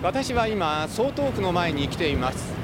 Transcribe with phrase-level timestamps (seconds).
[0.00, 2.54] 私は今総統府の前に来ています。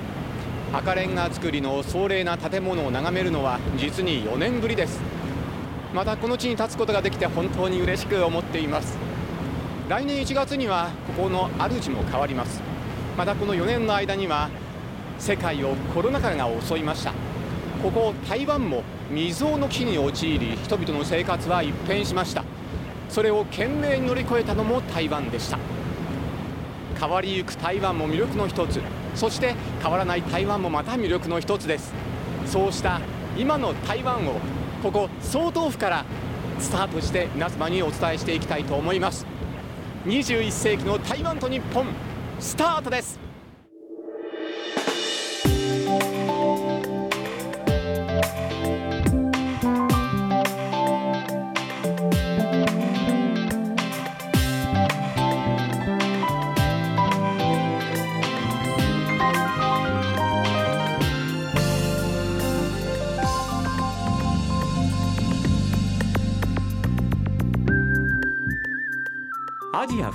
[0.72, 5.00] 赤レンガ造りの壮麗な建物を眺めるのは実に4年ぶりです。
[5.92, 8.96] またこの地に立つことができて本当に嬉しく思っています。
[9.88, 12.62] 来年1月にはここの主も変わります。
[13.18, 14.48] またこの4年の間には
[15.18, 17.12] 世界をコロナ禍が襲いました。
[17.82, 22.44] ここ台湾も未曾有の危機に陥り人々の生活は一変しました。
[23.08, 25.58] それを懸命に乗り越えたのも台湾でした。
[26.98, 28.80] 変わりゆく台湾も魅力の一つ。
[29.14, 31.92] そして変わらない台湾もまた魅力の一つです。
[32.46, 33.00] そうした
[33.36, 34.40] 今の台湾を
[34.82, 36.04] ここ総統府から
[36.58, 39.26] スタートして皆様にお伝えしていきたいと思います。
[40.06, 41.86] 21世紀の台湾と日本
[42.38, 43.23] スタートです。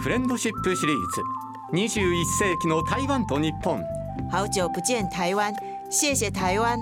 [0.01, 1.21] フレンドシップシリーズ。
[1.73, 3.83] 21世紀の台湾と日本。
[4.31, 5.53] 好久不见台湾，
[5.89, 6.79] 谢谢台湾。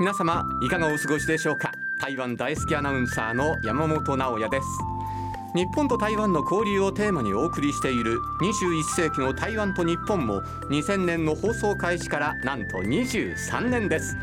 [0.00, 1.70] 皆様いかがお過ごしでしょうか？
[2.00, 4.66] 台湾大好きアナウンサーの山本直也です。
[5.54, 14.16] 日本と台湾の交流をテーマにお送りしている21世紀の台湾と日本も2000年の放送開始からなんと23年です、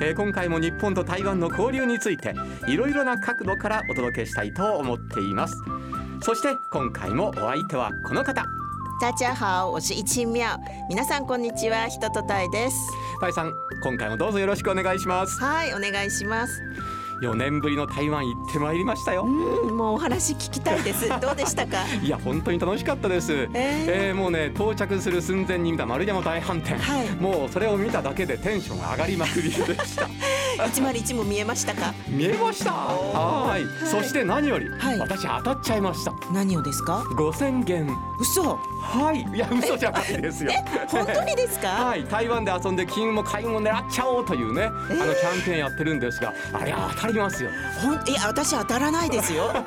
[0.00, 2.34] えー今回も日本と台湾の交流について
[2.66, 5.56] いろいろな角度からお届けしたいと思っています
[6.22, 8.44] そして今回もお相手はこの方
[9.00, 10.56] 大家好，我是一清妙。
[10.88, 12.76] 皆さんこんにちは、ひととたいです。
[13.20, 16.62] タイさん今回もどうぞよろしくお願いしますはい、お願いします。
[17.20, 19.28] 4年ぶりの台湾行ってまいりましたよう
[19.72, 21.08] ん、もうお話聞きたいです。
[21.20, 21.78] どうでしたか？
[22.00, 30.06] いや本当に楽しかったです、えーえーもうね到着する寸前に見た丸山大飯店、はいもうそれを見ただけでテンション上がりまくりでした
[30.66, 31.92] 一丸一も見えましたか？
[32.08, 37.86] 見えましたはいはいそして何より、はい私当たっちゃいました何をですか？5000元
[38.20, 38.58] 嘘。
[38.82, 40.50] はいいや嘘じゃないですよ
[40.88, 41.68] 本当にですか？
[41.86, 49.50] はい、台湾で遊んで金も買い物狙っちゃおうというね、えーあのキャンペーンやってるんですがあれ当たりますよほん、いや、私当たらないですよ。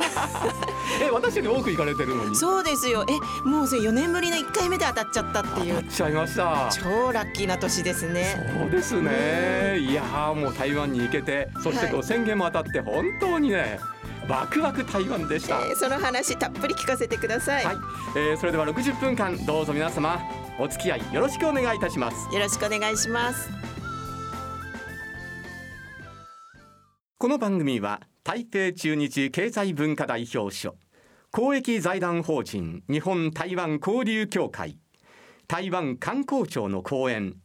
[1.02, 3.06] え私より多く行かれてるのにそうですよ。
[3.10, 5.92] え、もうそれ四年ぶりの一回目で当たっちゃったっていう当たっ。
[5.92, 8.38] ちゃいました超ラッキーな年ですね。
[8.62, 13.80] そうですねいやーもう台湾に行けてそしてはい5000元も当たって本当にね
[14.28, 17.66] ワクワク台湾でした、えーその話たっぷり聞かせてください。
[17.66, 17.76] はい、
[18.16, 20.20] えーそれでは60分間どうぞ皆様
[20.60, 23.50] お付き合いよろしくお願いいたしますよろしくお願いします。
[27.18, 30.76] この番組は台北中日経済文化代表所
[31.32, 34.78] 公益財団法人日本台湾交流協会
[35.48, 37.36] 台湾観光庁の講演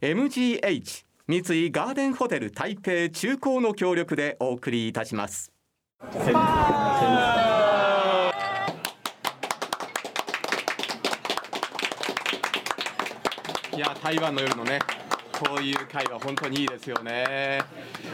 [0.00, 5.50] MGH 三井ガーデンホテル台北中高の協力でお送りいたします。
[13.74, 14.80] いや台湾の夜のね
[15.44, 17.60] こういう会は本当にいいですよね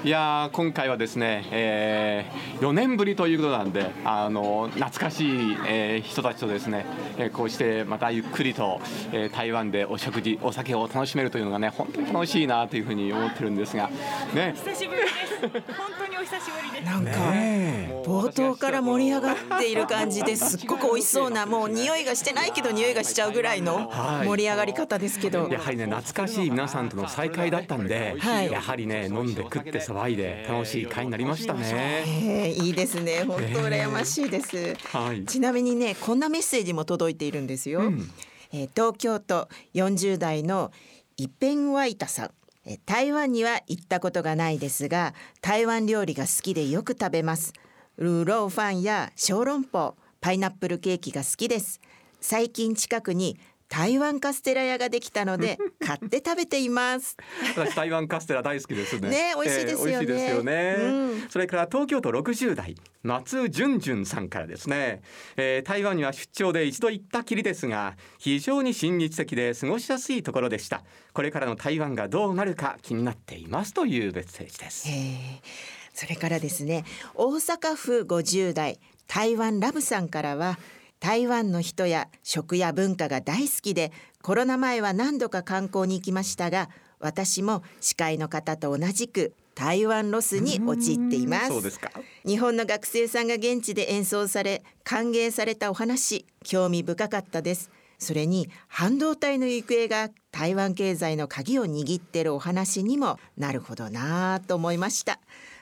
[0.05, 2.25] いやー今回はですね、え
[2.61, 6.87] 4年ぶりということなんであの懐かしい、えー人たちとですね、
[7.19, 8.81] えーこうしてまたゆっくりと、
[9.13, 13.89] えー台湾でお食事お酒を楽しめるというのがね本当に楽しいなというふうに思ってるんですが
[14.35, 15.41] ね久しぶりです。
[15.41, 16.85] 本当にお久しぶりです。
[16.85, 17.11] なんか。
[17.31, 17.71] ね
[18.05, 28.51] 冒頭から盛り上がっている感じですっごく美味しそうなもう匂いがしてないけど匂いがしちゃうぐらいのはい盛り上がり方ですけどやはりね懐かしい皆さんとの再会だったんで、はい。
[28.51, 32.05] やはりね飲んで食って騒いで楽しい会になりましたね。
[32.07, 33.25] えーいいですね。
[33.27, 34.75] 本当羨ましいです。
[34.97, 35.25] はい。
[35.27, 38.11] ちなみにねこんなメッセージも届いているんですよ、うん。
[38.53, 40.73] えー東京都40代の
[41.17, 42.31] イペンワイタさん。
[42.65, 47.53] えー台湾には行ったことがないですが台湾料理が好きでよく食べます。
[47.97, 51.81] ルーローファンや小籠包パイナップルケーキが好きです。
[52.23, 53.39] 最近近くに
[53.71, 55.57] 台湾カステラ屋ができたので
[55.87, 57.17] 買って食べています
[57.57, 59.09] 私台湾カステラ大好きですね。
[59.09, 60.75] ね美味しいですよね美味しいですよね。
[60.79, 60.83] う
[61.27, 65.03] んそれから東京都60代松淳淳さんからですね、
[65.37, 70.83] えー台湾には出張で一度行ったきりですが非常に親日的で過ごしやすいところでした。
[71.13, 74.89] これからの台湾がどうなるか気になっていますというメッセージです。
[74.89, 76.85] えーそれからですね
[77.15, 80.59] 大阪府50代台湾ラブさんからは
[81.01, 83.91] 台湾の人や食や文化が大好きで
[84.23, 86.69] コロナ前は何度か観光に行きましたが
[87.01, 91.81] 私も司会の方と同じく台湾ロスに陥っています。
[92.25, 97.71] 日本の学生さんが現地で演奏され歓迎されたお話興味深かったです。
[98.01, 105.21] それに半導体の行方が台湾経済の鍵を握ってるお話にもなるほどなと思いました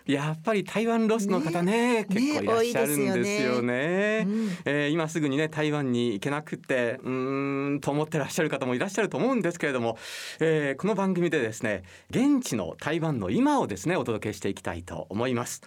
[0.08, 4.24] やっぱり台湾ロスの方ね、ね、結構いらっしゃるんですよね。
[4.24, 9.98] ねうん、えー、今すぐにね台湾に行けなくてうんと思ってらっしゃる方もいらっしゃると思うんですけれども、
[10.40, 15.60] えー、この番組でですね現地の台湾の今をですねお届けしていきたいと思います。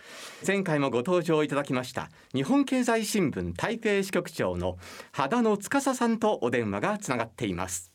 [0.46, 4.80] 前回もご登場いただきました日本経済新聞台北支局長の
[5.12, 7.91] 秦野司さんとお電話がつながっています。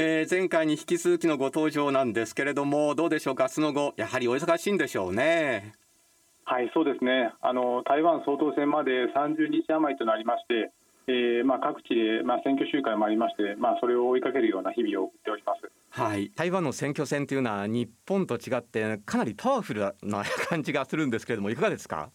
[0.00, 3.48] えー、前回に引き続きのご登場なんですけれどもどうでしょうか？
[3.48, 5.74] その後やはりお忙しいんでしょうね。
[6.44, 7.32] はいそうですね。
[7.40, 10.70] あの台湾総統選まで30日余りとなりまして、
[11.08, 15.68] えーまあ、各地で、まあ、選挙集会もありまして、まあ、それを追いかけるような日々を送っております。
[15.90, 16.30] はい。
[16.30, 22.10] 台湾の選挙戦というのは日本と違ってかなりパワフルな 感じがするんですけれどもいかがですか？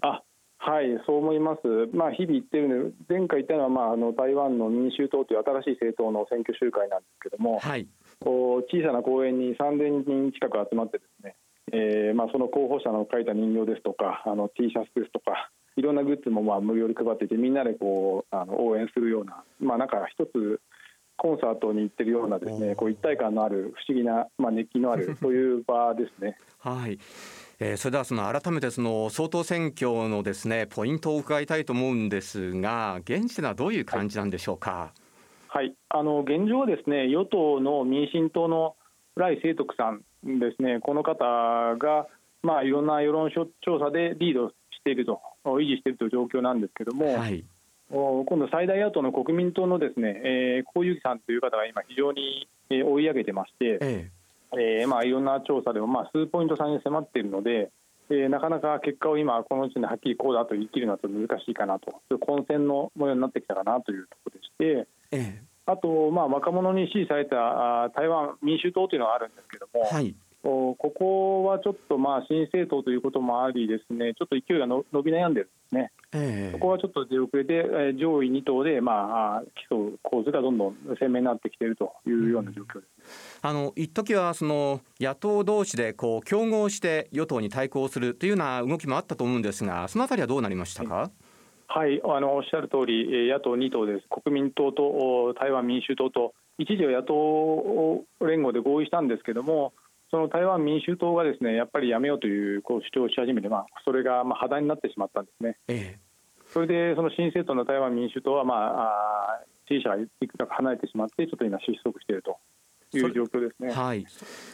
[0.00, 0.22] あ
[0.58, 7.86] はい、そう思います、まあ、日々言ってる前回言ったのは、まあ、あの台湾の民衆党という新しい政党の選挙集会なんですけども、はい、
[8.20, 11.36] こう小さな公園に3000人近く集まって、ですね、
[11.72, 20.60] えーまあ、その候補者の書いた人形ですとか、あの T シャツですとか、いろんなグッズもまあ無料で配っていて、みんなでこうあの応援するような、まあ、なんか一つ、
[21.18, 26.36] コンサートに行ってるようなですね、こう一体感のある不思議な、まあ、熱気のある そういう場ですね。
[26.58, 26.98] はい
[27.58, 34.92] えー、それではその改めてその総統選挙のですねポイントを伺いたいと思うんですが現地ではどういう感じなんでしょうか？
[35.48, 38.76] はい、あの現状はですね与党の民進党の
[39.14, 40.02] 来清徳さん
[40.38, 41.24] ですねこの方
[41.76, 42.06] が
[42.42, 44.54] まあいろんな世論調査でリードし
[44.84, 47.42] ていると維持しているという状況なんですけれども、はい、
[47.88, 54.15] 今度最大野党の国民党のですね、えー、江さんという方が今非常に追い上げてまして、ええ
[54.52, 57.70] えーまあ、いろんな調査でも、まあ、数ポイント差に迫っているので、
[58.08, 77.64] えー、なかなか結果を今、この時点ではっきりこうだと言い切るのは難しいかなと、混戦の模様になってきたかなというところでして、ええ、あと、まあ、若者に支持された台湾民衆党というのがあるんですけども、はい、ここはちょっとまあ新政党ということもあり、ですねちょっと勢いが伸び悩んでるんですね、えー、そこはちょっと出遅れて、
[77.98, 83.40] 上位2党で、まあ、競う構図がどんどん鮮明になってきているというような状況です。
[83.42, 91.10] あの一時はその野党同士でこう競合して与党に対抗するというような動きもあったと思うんですが、そのあたりはどうなりましたか？
[91.68, 99.72] はい、あのおっしゃる通り、野党2党です、国民党と台湾民衆党と、一時は野党連合で合意したんですけれども、
[100.10, 105.58] その台湾民衆党がですねやっぱりやめようというこう主張をし始めて、まあ、それがまあ破談になってしまったんですね。
[105.68, 106.00] ええ、
[106.52, 112.38] それでその新政党の台湾民衆党は、まあ、支持者がいくつか離れてしまって、ちょっと今、失速していると。
[112.92, 114.06] いう状況ですね、はい、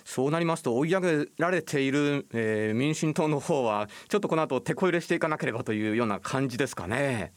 [0.04, 7.34] そうなりますと追い上げられている、えー、民進党の方はちょっとこの後手こ入れしていかなければというような感じですかね。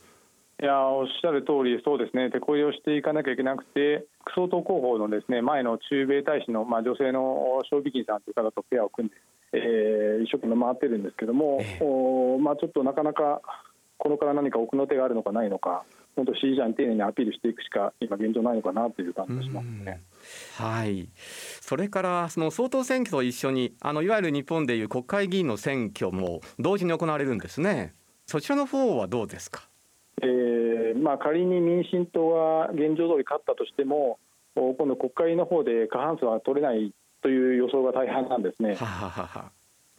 [0.61, 4.05] いやおっしゃる通り、そうですね、手こ入れをしていかなきゃいけなくて、
[4.35, 9.15] 総統候補のですね前の駐米大使の、まあ、女性の正美金さんという方とペアを組んで、
[9.53, 13.41] えー、一生懸命回ってるんですけども、えー、おまあ、ちょっとなかなか
[13.97, 15.83] これから何か奥の手があるのかないのか、
[16.15, 20.01] 本当、支持者に丁寧にアピールしていくしか、今、現状ないのかなという感じがしますね。
[20.57, 21.09] はい、
[21.61, 27.93] それからその総統選挙と一緒にあのいわゆる日本でいう国会議員の選挙も同時に行われるんですね。
[28.25, 29.67] そちらの方はどうですか？
[30.21, 34.17] えーまあ、仮に民進党が現状通り勝ったとしても
[34.55, 38.75] 今度、国会の方で過半数は取れないという予想が大半なんですね。
[38.75, 39.51] ははは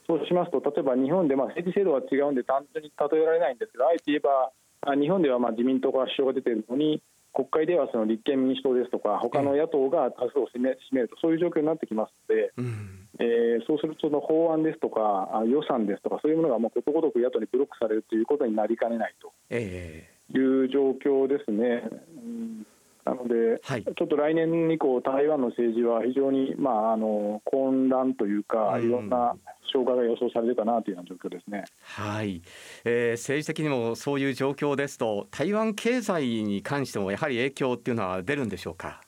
[0.07, 4.51] そうしますと、例えば日本でまあ政治制度が違うんで単純に例えられないんですけど、あえて言えば、
[4.95, 7.01] 日本ではまあ自民党が首相が出ているのに、
[7.37, 21.83] 国会ではその立憲民主党ですとか、他の野党が多数を占め占めると、そういう状況になってきますので、うん、えー、そうすると、法案ですとか、予算ですとか、そういうものがもうことごとく野党にブロックされるということになりかねないという状況ですね。
[22.15, 22.65] うん
[23.07, 29.35] なので、はい、ちょっと来年以降、台湾の政治は非常に、まあ、あの混乱というか、いろんな
[29.71, 32.41] 障害が予想されるかなというような状況ですね、はい。
[32.83, 39.01] えー、政治的にもそういう状況ですと、台湾経済に関してもやはり影響っていうのは出るんでしょうか？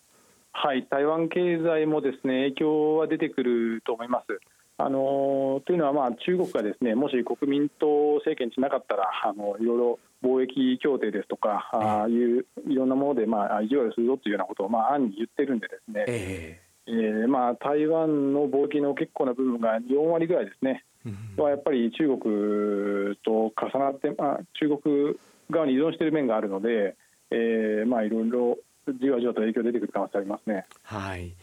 [0.51, 0.87] はい。
[0.89, 4.39] 台湾経済もですね影響は出てくると思います。
[4.81, 25.15] あのというのは、まあ、中国がですねもし国民党政権にしなかったらあのいろいろ貿易協定ですとか、ああいういろんなもので、まあ、意地悪するぞというようなことを、まあ、暗に言ってるんでですね、えー、えー、まあ、台湾の貿易の結構な部分が4割ぐらいですね、うん、はやっぱり中国と重なって、まあ、中国
[25.49, 26.95] 側に依存している面があるので、
[27.31, 28.57] えーまあ、いろいろ
[28.93, 30.65] じわじわと影響出てくる可能性ありますね。
[30.83, 31.35] はい。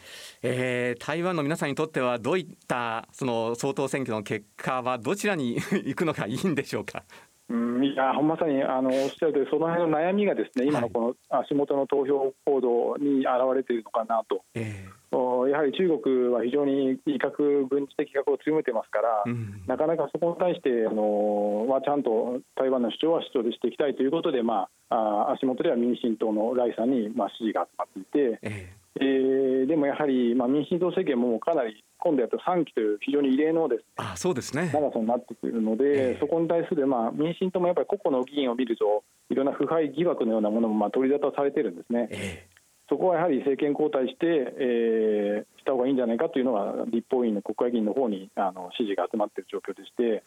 [0.42, 7.04] えー、台湾の皆さんにとってはどういったその総統選挙の結果はどちらに行くのがいいんでしょうか？
[7.48, 19.62] うん、いやまさにあのおっしゃるとりその辺の悩みがですね今のこの足元の投票行動に現れているのかなと、えおやはり中国は非常に威嚇、軍事的威嚇を強めてますから、えうん。
[19.66, 24.94] なかなかそこに対してあの、まあ、ちゃんと台湾の主張は主張でしていきたいということで、まあ、
[25.28, 42.08] あ足元では民進党のライさんに、まあ、支持が集まっていて、ええーでもやはり、まあ、民進党政権もかなり今度やっと3期という非常に異例のです、ね、あそうですね長さになってくるので、ええそこに対する、まあ、民進党もやっぱり個々の議員を見ると、いろんな腐敗疑惑のようなものもまあ取り沙汰されてるんですね。
[42.10, 42.46] え
[42.88, 50.22] そこはやはり政権交代して、えーした方がいいんじゃないかというのが、立法院の国会議員の方にあの支持が集まっている状況でして、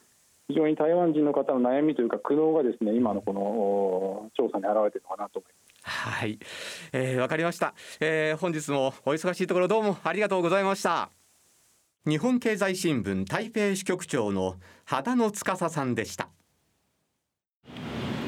[0.50, 5.69] 非常に台湾人の方の悩みというか、苦悩がですね今のこのお調査に表れているのかなと思います。
[5.90, 6.40] はい、
[6.94, 11.10] えー、わかりました、えー、本日もお忙しいところどうもありがとうございました。
[12.08, 14.56] 日本経済新聞台北支局長の
[14.86, 16.30] 秦野司さんでした。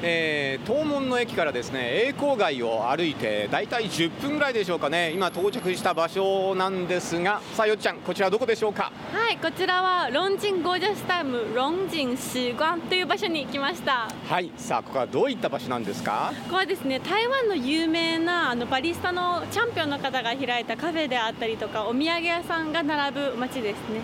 [0.04, 8.92] えー、東門の駅からですね栄光街を歩いてだいたい10分ぐらいでしょうかね今到着した場所なんですがさあよっちゃんこちらどこでしょうか？
[9.14, 14.10] はい、こちらはロンジンゴージャスタイムロンジン時光という場所に来ました。
[14.28, 16.34] はいさあここはどういった場所なんですか？
[16.46, 24.02] ここはですね、台湾の有名なあのバリスタのチャンピオンの方が開いたカフェであったりとかお土産屋さんが並ぶ街ですね。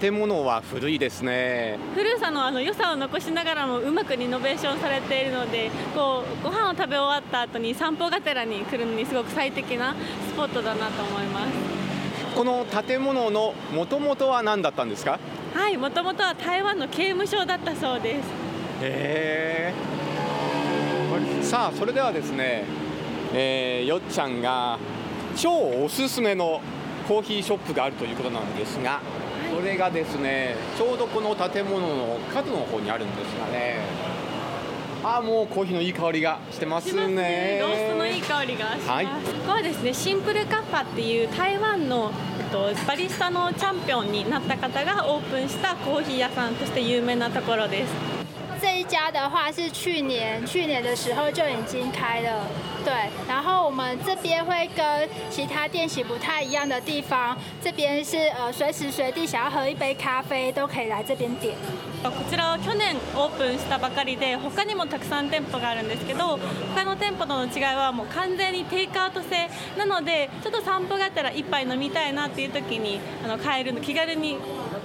[0.00, 9.94] 建物は古いですね古さのあの良さを残しながらもうまくリノベーションされているので、こうご飯を食べ終わった後に散歩がてらに来るのにすごく最適な
[10.28, 11.52] スポットだなと思います。
[12.34, 15.20] この建物の元々は何だったんですか？
[15.54, 18.26] はい、もともとは台湾の刑務所だったそうです。
[18.82, 22.64] へえさあそれではですね、
[23.32, 24.78] えーよっちゃんが
[25.36, 25.52] 超
[25.84, 26.60] おすすめの
[27.06, 29.00] コーヒーショップがあるということなんですが、
[29.56, 33.80] これがですねちょうどこの建物の角の方にあるんですがね。
[35.02, 37.58] あーもうコーヒーのいい香りがしてますしますね。
[37.60, 39.06] ローストのいい香りがします、はい。
[39.06, 39.12] こ
[39.46, 42.10] こはですねシンプルカッファっていう台湾の、
[42.40, 48.25] えっと、バリスタのチャンピオンになった方がオープンしたコーヒー屋さんとして有名なところです
[48.61, 52.45] 这一家的话是去年去年的时候就已经开了，
[52.85, 52.93] 对。
[53.27, 61.55] 然后我们这边会跟其他店型不太一样的地方，这边是呃随时随地想要喝一杯咖啡都可以来这边点。
[62.03, 66.39] こちらは去年オープンしたばかりで他にもたくさん店舗があるんですけど
[66.73, 74.35] 他の店舗との違いはもう完全にテイクアウト制なのでちょっと散歩がてら一杯飲みたいなっていう時にあの買えるの気軽に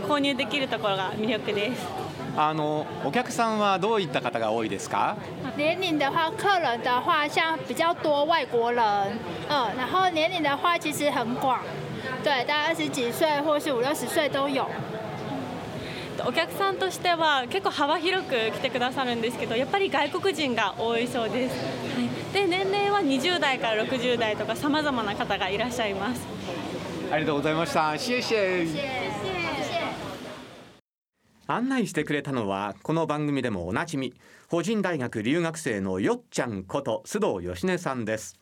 [0.06, 1.86] 購入できるところが魅力です
[2.47, 5.15] あのお客さんはどういった方が多いですか？
[5.55, 8.83] 年龄的话，客人的话像比较多外国人，
[9.49, 11.59] 嗯，然后年龄的话其实很广，
[12.23, 14.65] 对，大概二十几岁或是五六十岁都有。
[16.25, 26.21] お客さんとしては結構幅広く来てくださるんですけどやっぱり外国人が多いそうです、はい、で年齢は20代から60代とかさまざまな方がいらっしゃいます。
[27.11, 27.97] ありがとうございました。
[27.97, 29.10] シェシェ谢谢。
[31.55, 34.13] 案内してくれたのはこの番組でもおなじみ
[34.47, 38.39] 法人大学留学生のよっちゃんこと須藤芳根さんです。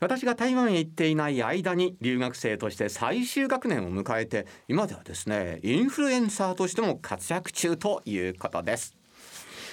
[0.00, 8.96] 私が台湾へ行っていない間に留学生として最終学年を迎えて今ではですねインフルエンサーとしても活躍中ということです。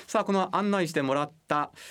[0.07, 1.31] さあこの案内してもらっ、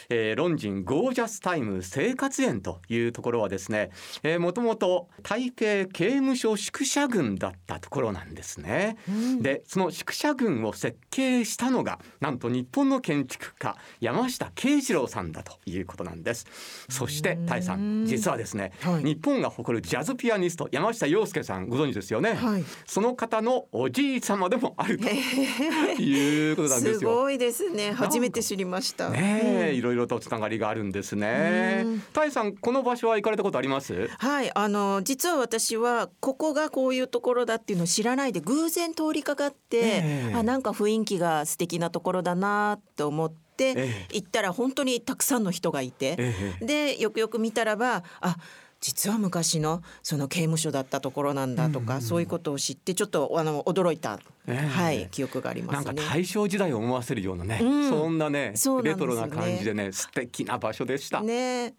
[0.08, 3.90] えー、ロンジンゴージャスタイム生活園というところはですね、
[4.22, 8.96] えー、もともと台北刑務所宿舎群だったところなんですね、
[9.40, 16.46] でその宿舎群を設計したのがなんと日本の建築家山下慶次郎さんだということなんです。
[16.88, 19.04] そしてタイさん実はですね、はい。
[19.04, 22.64] 日本が誇るジャズピアニスト山下洋介さんご存知ですよね、はい。
[22.86, 27.92] その方のおじい様でもあるということなんですすよごいですね。
[27.92, 29.10] 初めて知りました。
[29.10, 31.84] ねえ、いろいろとつながりがあるんですね。
[32.12, 34.08] タイさん、この場所は行かれたことあります？
[34.18, 40.34] はいあの実は私はここがこういうところだっていうのを知らないで偶然通りかかって、ええ。
[40.34, 44.06] あなんか雰囲気が素敵なところだなと思って、ええ。
[44.12, 46.64] 行ったら本当にたくさんの人がいて、え。
[46.64, 48.36] でよくよく見たらばあ
[48.80, 56.02] 実は昔のその刑務所だったところなんだとか、そういうことを知ってちょっとあの驚いた、ええはい記憶がありなんかますね。
[56.08, 61.20] 大正時代を思わせるようなね、うんそんなねねレトロな感じでね素敵な場所でした。
[61.20, 61.74] ね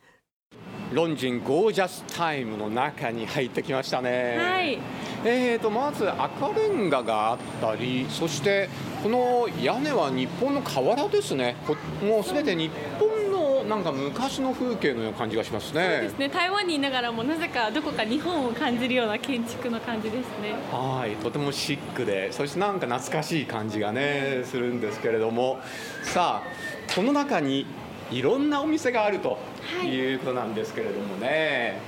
[0.91, 4.37] ロンジンゴージャスタイムの中に入ってきましたね。
[4.37, 4.79] はい
[5.23, 8.69] えーとまず赤レンガがあったり、そして
[9.03, 11.55] この屋根は日本の瓦ですね。
[11.67, 13.18] こもうすべて日本の
[13.69, 15.81] なんか昔の風景のような感じがしますね。
[15.83, 16.29] そうですね。
[16.29, 20.55] 台湾にいながらもなぜかどこか日本を感じるような建築の感じですね。
[20.71, 25.59] はい、とてもシックで、そしてなんか懐かしい感じがねするんですけれども、
[26.03, 27.67] さあこの中に
[28.11, 29.37] いろんなお店があると
[29.85, 31.79] いうことなんですけれどもね。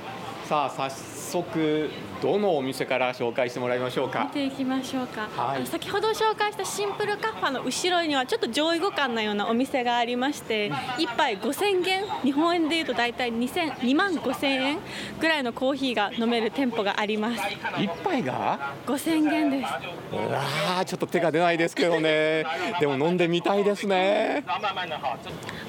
[0.48, 1.90] さあ早速
[2.22, 4.24] どのお店から紹介してもらいましょうか？
[4.26, 5.66] 見ていきましょうか、はい。
[5.66, 14.78] 先ほど紹介したシンプルカフェの後ろにはちょっと上位互換のようなお店がありまして1杯5000元日本円でいうと大体2000 2万5000円
[15.20, 17.42] ぐらいのコーヒーが飲める店舗があります。
[17.80, 19.72] 一杯が？5000元です。
[20.12, 22.44] うわーちょっと手が出ないですけどね。
[22.78, 24.44] でも飲んでみたいですね。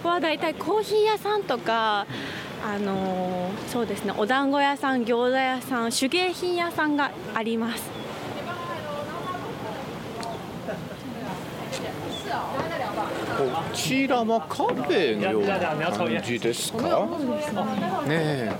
[0.03, 2.05] は大体コーヒー屋さんとか
[2.65, 4.13] あのーそうですね。
[4.17, 7.91] お団子屋さん餃子屋さん手芸品屋さんがあります。
[13.37, 17.07] こちらはカフェのような感じですか？
[18.07, 18.55] ね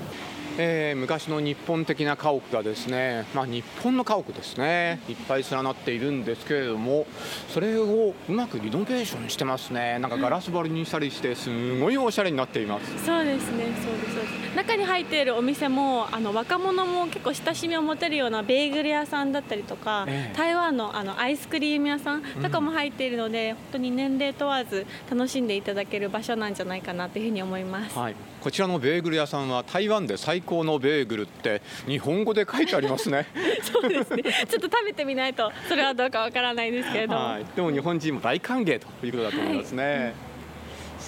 [0.58, 5.02] ええー昔の日本的な家屋がですね、まあ、日本の家屋ですね。
[5.10, 7.06] いっぱい連なっているんですけれども
[7.50, 10.00] それをうまくリノベーションしてますね。
[10.00, 13.06] なんかガラス張りにしたりしてすごいおしゃれになっています。
[13.06, 14.56] そうですね、そうです、そうです。
[14.56, 20.38] 中に入っているお店も、あの若者も結構親しみを持てるようなベーグル屋さんだったりとか、ええ。
[20.38, 22.22] 台湾のあのアイスクリーム屋さん。
[22.42, 27.98] とかも入っているので、本当に年齢問わず楽しんでいただける場所なんじゃないかなというふうに思います。
[27.98, 33.26] はい、こちらのベーグル屋さんは台湾で最高のベーグルって日本語で書いてありますね
[33.64, 34.24] そうですね。
[34.24, 37.20] ちょっと食べてみないとそれはどうかわからないですけれども。
[37.20, 40.33] はい、でも日本人も大歓迎ということだと思いますね。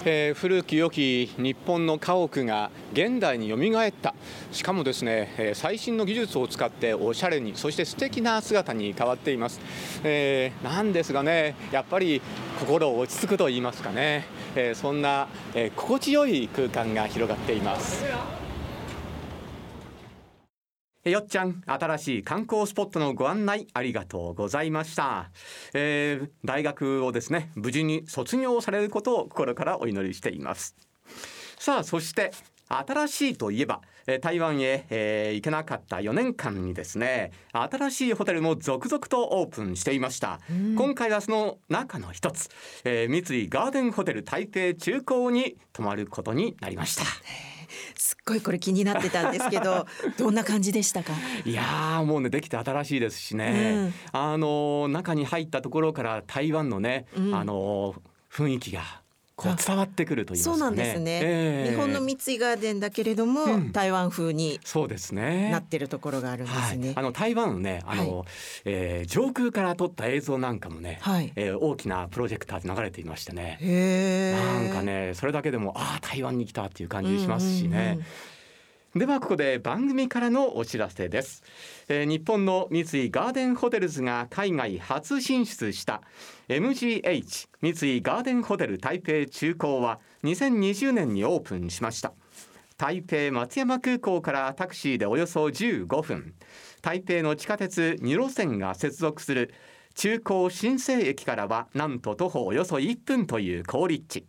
[0.03, 4.13] えー古き良き日本の家屋が現代によみがえった。
[4.51, 9.59] しかもですね、え最新の技術を使っておしゃれにそして素敵な姿に変わっています、
[10.03, 12.21] えーなんですがねやっぱり
[12.59, 14.25] 心落ち着くと言いますかね、
[14.55, 18.03] えーそんな、え心地よい空間が広がっています。
[21.05, 25.29] よっちゃん新しい観光スポットのご案内ありがとうございました、
[25.75, 30.75] えー大学をですね無事に卒業されることを心からお祈りしています。
[31.59, 32.31] さあそして
[32.67, 40.39] 新しいといえばえー台湾へ、えー行けなかった4年間にですね新しいホテルも続々とオープンしていました、
[40.75, 42.49] 今回はその中の一つ、
[42.83, 47.03] えー三井ガーデンホテル台北中高に泊まることになりました
[47.95, 49.85] すっごいこれ気になってたんですけど
[50.17, 51.13] どんな感じでしたか？
[51.45, 57.99] いやーもうねできて新しいですしね、あのー中に入ったところから台湾のね、あのー
[58.31, 58.81] 雰囲気が
[59.35, 60.59] こう伝わってくると言いますかね。
[60.59, 61.71] そうなんですね、ええ。
[61.71, 63.71] 日本の三井ガーデンだけれども、うん。
[63.73, 65.49] 台湾風にそうですね。
[65.51, 66.77] なってるところがあるんですはい。
[66.77, 68.25] ね、、あの台湾のね、あの、
[68.63, 71.33] えー上空から撮った映像なんかもね、はい。
[71.35, 73.57] えー大きなプロジェクターで流れていましてね。
[73.61, 77.77] なんかね、それだけでも、ああ、台湾に来たっていう感じしますしね。
[77.77, 78.05] うんうんうん
[78.95, 81.43] ではここで番組からのお知らせです、
[81.89, 86.01] えー日本の三井ガーデンホテルズが海外初進出した
[86.47, 92.13] MGH 三井ガーデンホテル台北中高は2020年にオープンしました。
[92.77, 96.33] 台北松山空港からタクシーでおよそ15分。
[96.81, 99.53] 台北の地下鉄2路線が接続する
[99.95, 104.25] 中高新生駅からはなんと徒歩およそ1分という好立地。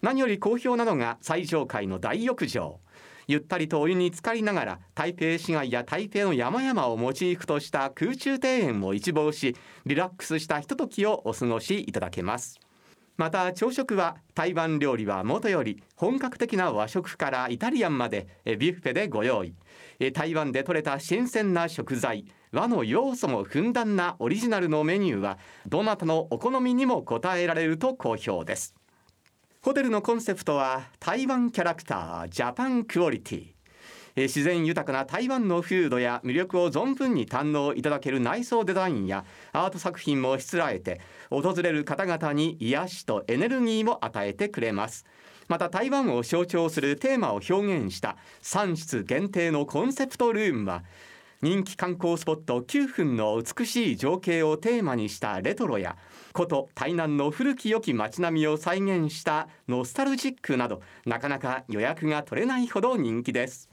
[0.00, 2.80] 何より好評なのが最上階の大浴場。
[3.28, 12.60] ゆったりとお湯に浸かりながら台北市街や台北の山々をモチーフとした空中庭園を一望しリラックスしたひとときをお過ごしいただけます。
[13.16, 19.54] また朝食は台湾料理はもとより本格的な和食からイタリアンまでビュッフェでご用意。
[20.12, 28.75] 台湾で採れた新鮮な食材和の要素もふんだんなオリジナルのメニューはどなたのお好みにも応えられると好評です。
[29.66, 33.46] ホテルのコンセプトは台湾キャラクタージャパンクオリティ。
[34.14, 41.00] 自然豊かな台湾の風土や魅力を存分に堪能いただける内装デザインやアート作品もしつらえて
[41.30, 45.04] 訪れる方々に癒しとエネルギーも与えてくれます。
[45.48, 50.84] また台湾を象徴するテーマを表現した3室限定のコンセプトルームは
[51.42, 55.96] 人気観光スポット9分の美しい情景をテーマにしたレトロや
[56.36, 63.70] 古都台南の古き良き街並みを再現したノスタルジックなどなかなか予約が取れないほど人気です。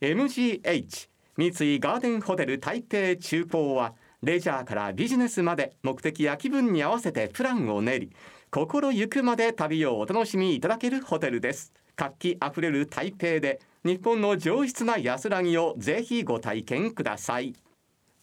[0.00, 8.12] MGH 三井ガーデンホテル台北中高はレジャーからビジネスまで目的や気分に合わせてプランを練り
[8.50, 11.72] 心ゆくまで旅をお楽しみいただけるホテルです。
[11.94, 17.54] 活気あふれる台北で日本の上質な安らぎをぜひご体験ください。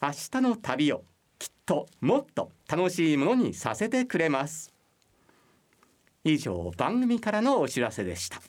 [0.02, 1.04] 明日の旅を
[1.40, 4.72] きっともっと楽しいものにさせてくれます。
[6.22, 8.42] 以上番組からのお知らせでした。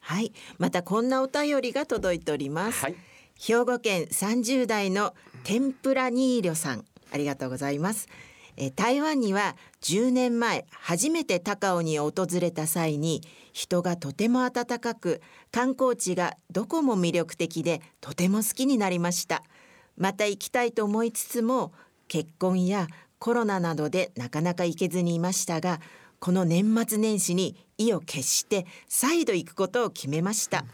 [0.00, 2.96] はいまたこんなお便りが届いております、はい、
[3.38, 8.08] 兵庫県30代の天ぷらにいりょさんありがとうございます。
[8.60, 19.44] え台湾には10年前初めて高尾に訪れた際に人がとても温かく観光地がどこも魅力的でとても好きになりました。
[19.96, 21.72] また行きたいと思いつつも
[22.08, 22.88] 結婚や
[23.20, 25.80] コロナなどでなかなか行けずにいましたが
[26.18, 30.64] この年末年始に意を決して再度行くことを決めました。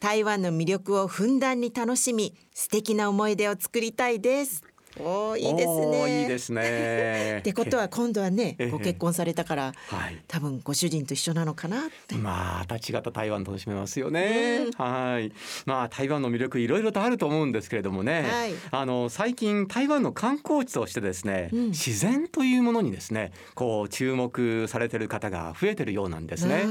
[0.00, 4.71] 台湾の魅力をふんだんに楽しみ素敵な思い出を作りたいです。
[4.98, 6.22] おーいいですね。
[6.22, 7.36] いいですね。
[7.40, 8.70] ってことは今度はねええ。
[8.70, 10.22] ご結婚されたからはい。
[10.28, 12.14] 多分ご主人と一緒なのかなって。
[12.16, 14.66] まあ違った台湾楽しめますよね。
[14.76, 15.32] はい。
[15.66, 18.22] まあ台湾の魅力いろいろとあると思うんですけれどもね。
[18.22, 18.52] はい。
[18.70, 21.66] あの最近台湾の観光地としてですね、うん。
[21.70, 26.54] 自然というものにですね、こう注目されている方が増えているようなんですね。
[26.54, 26.64] はい。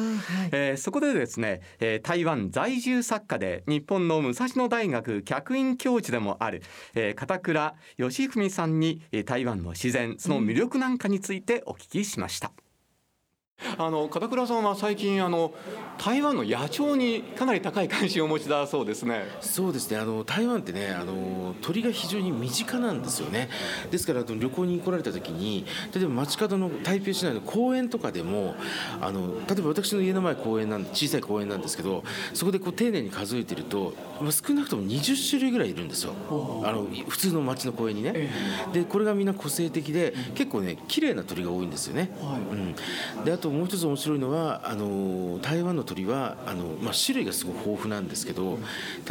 [0.51, 6.61] えーそこでですね、えー台湾在住作家で日本の武蔵野大学客員教授でもある、
[6.95, 12.51] えー片倉義文さんに台湾の自然その魅力なんかについてお聞きしました。
[13.77, 15.53] あの片倉さんは最近あの
[15.97, 19.25] 台湾の野鳥にかなり高い関心をお持ちだそうですね。
[19.41, 19.97] そうですね。
[19.97, 23.49] あの台湾ってねあの鳥が非常に身近なんですよね。
[23.91, 28.55] ですからあの旅行に来られた時に例えば街角の台北市内の公園とかでも
[28.99, 36.13] あの例えば私の家の前公園なん小さい公園なんですけどそこでこう丁寧に数えてると、まあ、少なくとも20種類ぐらいいるんですよ。
[36.63, 38.29] あの普通の街の公園にね。
[38.73, 42.11] でこれがみんな個性的で結構ね綺麗な鳥が多いんですよね、
[42.51, 42.55] う
[43.21, 48.57] ん、であともう一つ面白いのはあの台湾の鳥はあの、まあ、種類がすごく豊富なんですけど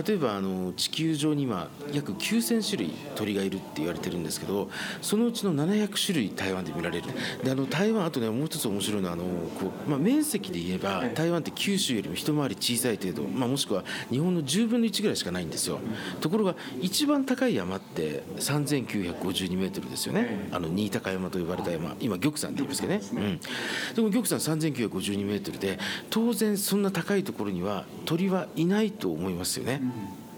[0.06, 4.70] 例えばあの地球上に今約9000種類鳥がいるって言われてるんですけど
[5.02, 7.08] そのうちの700種類台湾で見られる。
[7.44, 15.80] であの台湾あとねもう一つ面白いのはあのこう、まあ、面積で言えば台湾って九州よりも一回り小さい程度、まあ、もしくは日本の10分の1ぐらいしかないんですよ。
[16.20, 20.48] ところが一番高い山って3952メートルですよね。
[20.52, 21.96] あの新高山と呼ばれた山。
[22.00, 23.40] 今玉山って言いますけどね、うん、
[23.94, 25.78] でも玉山3952メートルで
[26.10, 29.80] 当然そんな高いところには鳥はいないと思いますよね。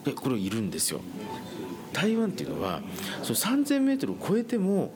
[0.04, 1.00] でこれいるんですよ。
[1.92, 2.80] 台湾っていうのは
[3.22, 4.92] その3000メートルを超えても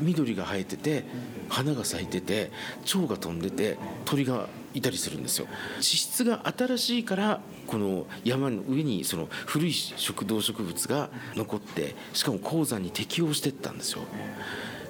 [0.00, 1.04] 緑が生えてて
[1.48, 2.50] 花が咲いてて
[2.84, 5.46] 蝶が飛んでて鳥がいたりするんですよ。
[5.80, 14.02] 地質が新しいからこの山の上にその古い食動植物が残ってしかも鉱山に適応してったんですよ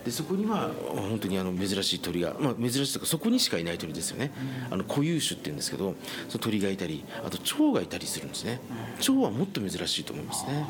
[0.06, 4.30] でそこには本当にあの珍しい鳥が、まあ、珍しいというかそこにしかいない鳥ですよね。
[4.70, 5.96] あの固有種っていうんですけど
[6.28, 8.60] その鳥がいたりあと蝶がいたりするんですね。
[9.00, 10.64] 蝶はもっと珍しいと思いますね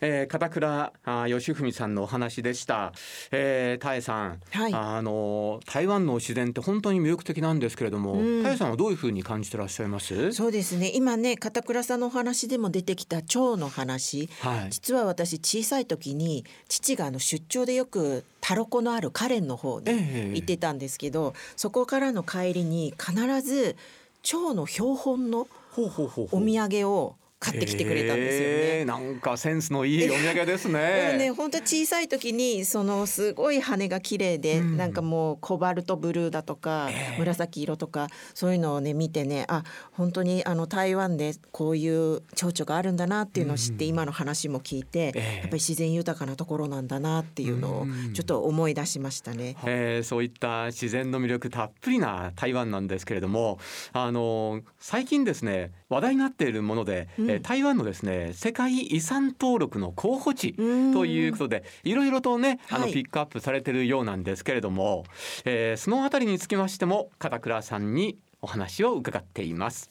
[0.00, 2.92] えー、片倉あ義文さんのお話でした。
[3.30, 10.32] えー、タエさん、はいあの台湾の自然って本当に魅力的なんですけれども、うんタエさんはどういうふうに感じてらっしゃいます？
[10.32, 14.70] そうですね今ね片倉さんのお話でも出てきた蝶の話はい。
[14.70, 23.76] 実は私小さい時に父があの出張でよくタロコのあるカレンの方えにえ行ってたんですけど、そこからの帰りに必ず
[24.22, 28.46] 蝶の標本のお土産を買ってきてくれたんですよね。
[28.80, 31.16] えーなんかセンスのいいお土産ですね。
[31.18, 49.56] ね本当小さい時にそのすごい羽が綺麗で、うんなんかもうコバルトブルーだとか、ええ紫色とかそういうのをね見てねあ本当にあの台湾でこういう蝶々があるんだなっていうのを知って、今の話も聞いて、ええやっぱり自然豊かなところなんだなっていうのをうんちょっと思い出しましたね。
[49.64, 53.58] えーそういった自然の魅力たっぷりな台湾なんですけれども
[53.92, 57.30] あの最近ですね話題になっているもので、うん。
[57.30, 60.92] えー台湾のですね世界遺産登録の候補地うん。
[60.94, 62.92] ということでいろいろとねあのはい。
[62.92, 65.04] ピックアップされているようなんですけれども、
[65.44, 69.89] えーそのあたりにつきましても片倉さんにお話を伺っています。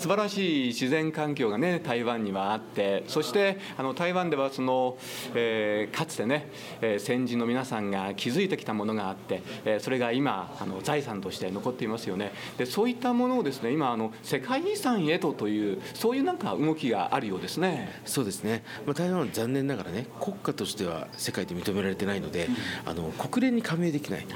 [0.00, 4.98] 素晴らしい自然環境がね台湾にはあってそしてあの台湾ではその、
[5.34, 6.50] えーかつてね、
[6.82, 12.32] えー先人の皆さんが築いてきたものがあって、えーそれが今あの財産として残っていますよね。
[12.58, 18.00] でそういったものをですね今あの世界遺産へとというそういうなんか動きがあるようですね。
[18.04, 22.48] そうですね、まあ、台湾は残念ながらね国家としては世界で認められてないので、
[22.84, 24.26] あの国連に加盟できない、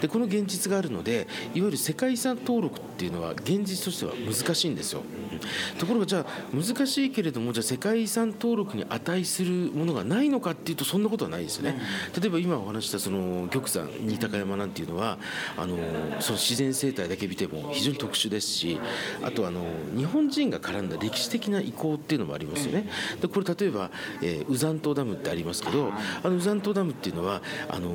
[0.00, 5.40] でこの現実があるのでいわゆる世界遺産登録っていうのは現実としては難しいんですよ、うん
[5.78, 11.78] ところがじゃあ難しいけれどもじゃあ世界遺産登録に値するものがないのかっていうとそんなことはないですよね、
[12.20, 15.18] 例えば今お話ししたその玉山新高山なんていうのは
[15.56, 15.76] あの
[16.20, 18.78] その自然生態だけ見ても非常に特殊ですし
[19.22, 19.64] あとあの
[19.96, 22.88] 日本人が絡んだ歴史的な遺構っていうのもありますよね。
[23.20, 23.90] でこれ例えば、
[24.22, 27.88] えー、ウザン島ダムってありますけどあのウザン島ダムっていうのはあの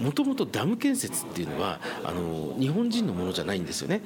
[0.00, 4.02] もともとダム建設っていうのはあの日本人のものじゃないんですよね。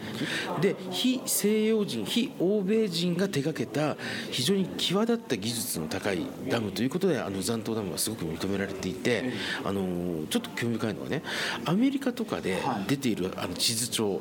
[0.60, 3.96] で非西洋人非欧米人が手掛けた
[4.30, 9.32] 非常に際立った技術の高いダムということであの残島ダムはすごく認められていて
[9.64, 11.22] あのちょっと興味深いのはね
[11.64, 14.20] アメリカとかで出ているあの地図帳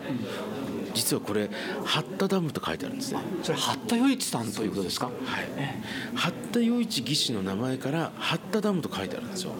[0.93, 1.49] 実はこれ
[1.85, 3.19] 八田ダムと書いてあるんですね。
[3.43, 5.05] それ八田余一さんということですか？
[5.05, 5.15] はい。
[6.15, 9.53] 八田余一義士の名前から八田ダムと書いてあるんですよ。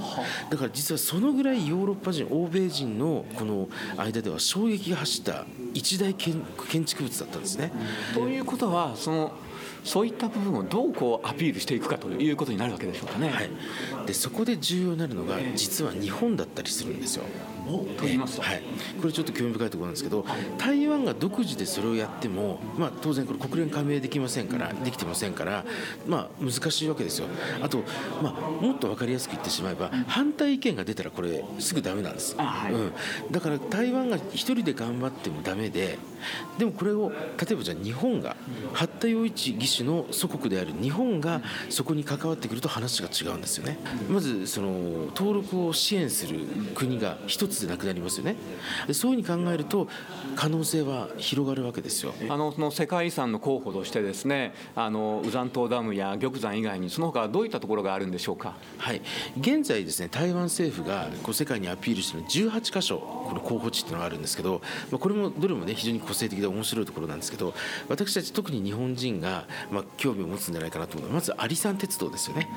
[0.49, 6.43] だから実はそのぐらいヨーロッパ人、欧米人のこの間では衝撃が走った一大建
[6.85, 7.71] 築物だったんですね。
[8.13, 9.33] ということはその
[9.83, 13.29] そういった部分をどうこうアピールしていくかということになるわけでしょうかね。
[13.29, 13.49] はい、
[14.05, 17.23] でそこで重要になるのが実は日本だったりするんですよ。
[17.97, 18.61] と言いますと、はい、
[18.99, 20.25] これちょっと興味深いところなんですけど、
[20.57, 25.65] 台湾が独自でそれをやっても、まあ、当然これ国連加盟できませんからできてませんから、
[26.07, 27.27] まあ、難しいわけですよ。
[27.61, 27.83] あと、
[28.21, 32.91] まあ、もっと分かりやすく言ってしまえば反対意見が出たらこれすぐダメなんです、はい、うん、
[33.31, 35.97] だから台湾が一人で頑張ってもダメで
[36.57, 37.17] でもこれを例
[37.51, 38.35] えばじゃあ日本が
[38.73, 43.79] 八田洋一義手の祖国である日本がそこに関わってくると話が違うんですよね。
[44.09, 46.39] まずその登録を支援する
[46.75, 48.35] 国が一つでなくなりますよね。
[48.87, 49.87] でそういうふうに考えると
[50.35, 52.13] 可能性は広がるわけですよ。
[52.29, 58.55] あのその世界遺産の候補としてですねあのウザン島ダムや玉山以外にその他どういったところがあるんでしょうか？
[58.77, 59.01] はい。
[59.39, 64.61] 現在ですね台湾政府がこう世界にアピールしている18箇所この候補地っていうのがあるんですけど、
[64.91, 67.53] まあ、これもどれもね非常に個性的で面白いところなんですけど
[67.89, 72.47] 私たち特に日本人が、まあ、興味を持つんじゃないかなと思うのはまず有山鉄道ですよね。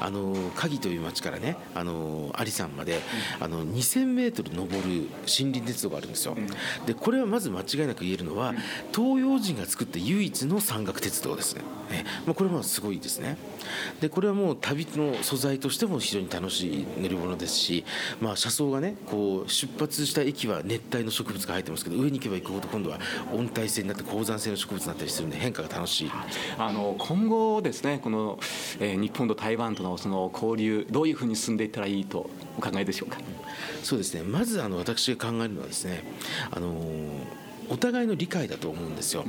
[0.00, 3.00] あの鍵という町からねあの有山まで
[3.38, 6.36] あの2000メートル登る森林鉄道があるんですよ。
[6.86, 8.54] でこれはまず間違いなく言えるのは
[8.94, 11.62] 東洋人が作った唯一の山岳鉄道ですね。
[11.90, 13.36] ね、まあ、これはすごいですね。
[14.00, 17.84] でこれはもう旅の素材としても非常に楽しい乗り物ですし、
[18.20, 22.98] まあ、車窓がねこう出発した駅は熱帯の植物が入ってますけど上に行けば行くほど今度は
[23.32, 26.10] 温帯性になって高山性の植物になったりするんで変化が楽しい。
[26.58, 28.38] あの今後ですねこの、
[28.80, 33.18] えー、日本と台湾とのその交流どういうふうに進んでいったらいいとお考えでしょうか？
[33.82, 34.22] そうですね。
[34.22, 36.04] まずあの私が考えるのはですね
[36.50, 36.74] あの
[37.70, 39.24] お互いの理解だと思うんですよ。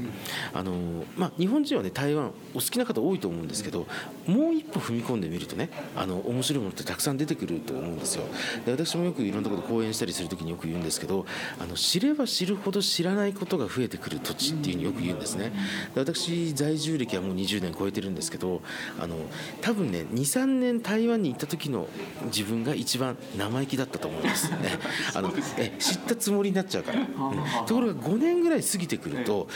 [0.53, 0.73] あの
[1.15, 3.87] まあ、日本人はね台湾お好きな方多いと思うんですけど
[4.25, 8.23] もう一歩踏み込んでみるとねあの面白いものってたくさん出てくると思うんですよ。
[8.65, 11.25] で私もよくいろんなところで講演したりする時によく言うんですけど
[11.59, 15.51] あの知れば知るほど知らないことが増えてくる土地っていうふうによく言うんですね。
[15.93, 18.61] で私在住歴はもう20年超えてるんですけど
[18.99, 19.17] あの
[19.61, 21.87] 多分ね23年台湾に行った時の
[22.25, 24.57] 自分が一番生意気だったと思いますね。
[25.13, 27.01] あの え知ったつもりになっちゃうから。
[27.01, 27.07] うん、
[27.65, 29.47] ところが5年年ぐらい過ぎてくると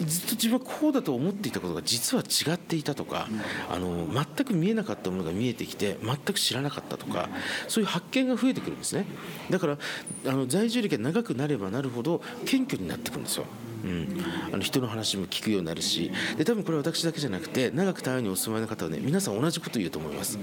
[0.00, 3.28] ずっと自分はこうだと思っていたことが実は違っていたとか
[3.70, 7.28] あの全く見えなかったものが見えてきて全く知らなかったとか
[7.68, 9.06] そういう発見が増えてくるんですね
[9.50, 9.78] だから
[10.26, 13.44] あの在住歴が長くなればなるほど謙虚になってくるんですよ。
[13.84, 16.10] うん、あの人の話も聞くようになるし。
[16.38, 20.38] で多分これは私だけじゃなくて長く台湾にお住まいの方はね皆さん同じこと言うと思います、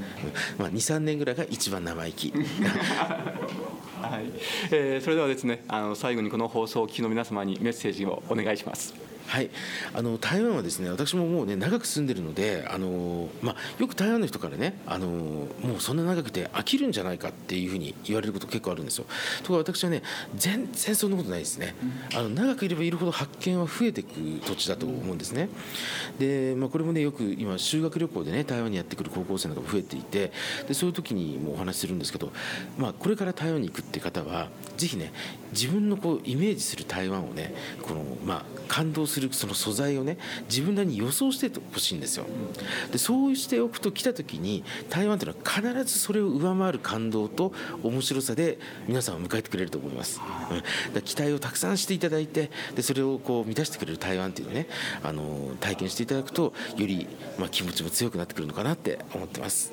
[0.58, 2.32] まあ、23年ぐらいが一番生意気。
[4.02, 4.32] はい。
[4.72, 8.94] えー、それではですねあの最後にこの放送を聞きの皆様にメッセージをお願いします。
[9.28, 9.50] はい、
[9.94, 19.06] あの台湾はですね私ももうね長く住んでるのであの、まあ、よく台湾の人からねあのもうそんな長くて飽きるんじゃないかっていうふうに言われること結構あるんですよ。
[19.44, 20.04] ところが私はね
[20.36, 21.76] 全然そんなことないですね。
[22.14, 24.12] あの長くいればいるほど発見は増えていく
[24.46, 25.50] 土地だと思うんですね。
[26.20, 30.32] で、まあ、これもねよく今修学旅行でね台湾にやってくる高校生なんかも増えていて
[30.68, 32.32] でそういう時にもお話しするんですけど、
[32.78, 35.12] まあ、これから台湾に行くって方はぜひね
[35.52, 40.18] 自分のこうイメージする台湾をねこの、まあ、感動するその素材をね
[40.50, 42.26] 自分なりに予想してほしいんですよ。
[42.92, 50.22] でそうしておくと来た時に台湾というのは必ずそれを上回る感動と面白さで皆さんを迎えてくれると思います、
[50.94, 54.68] うん、期待をたくさんしていただいてでそれをこう満たしてくれる台湾っていうのをね
[55.04, 59.72] あの体験していただくとより、まあ、気持ちも強くなってくるのかなって思ってます。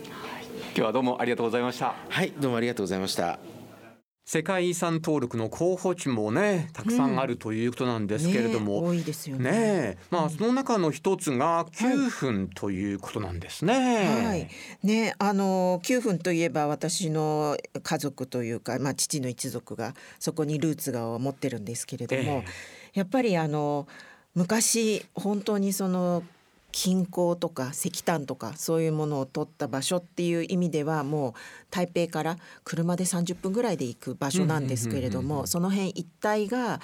[0.75, 1.95] 今日はどうもありがとうございました。
[2.09, 3.58] はいどうもありがとうございました
[4.29, 8.83] 世界遺産登録の候補地もねたくさんあるということなんですけれども、うん。
[8.83, 9.51] ね、多いですよね。
[9.51, 13.73] ねまあその中の一つが9分ということなんですね。
[13.75, 14.49] はい、はい、
[14.83, 23.89] ねあの9分といえば私の家族というかまあ父の一族がそこにルーツが持ってるんですけれども、えー、やっぱりあの
[24.35, 26.23] 昔本当にその
[26.81, 31.33] 金鉱とか石炭とかそういうものを取った場所っていう意味ではもう
[31.71, 36.81] 台北から車で30分ぐらいで行く場所なんですけれどもその辺一帯が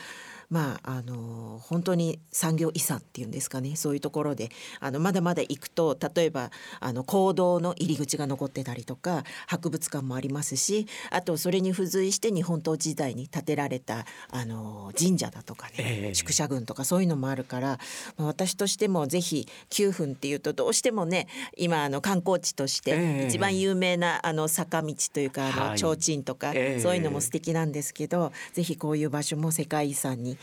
[0.50, 3.76] まああの本当に産業遺産っていうんですかね。
[3.76, 17.78] そういうところであのまだまだ行くと例えばあの坑道の入り口が残ってたりとか博物館もありますしあとそれに付随して日本統治時代に建てられたあの神社だとかね、えー、宿舎群とかそういうのもあるから、
[18.16, 21.26] まあ、私としてもぜひ9分っていうとどうしてもね
[21.56, 26.58] 今あの観光地として一番有名なあの坂道というかあの提灯とか、そ
[26.90, 30.36] ういうのも素敵なんですけど、ぜひこういう場所も世界遺産に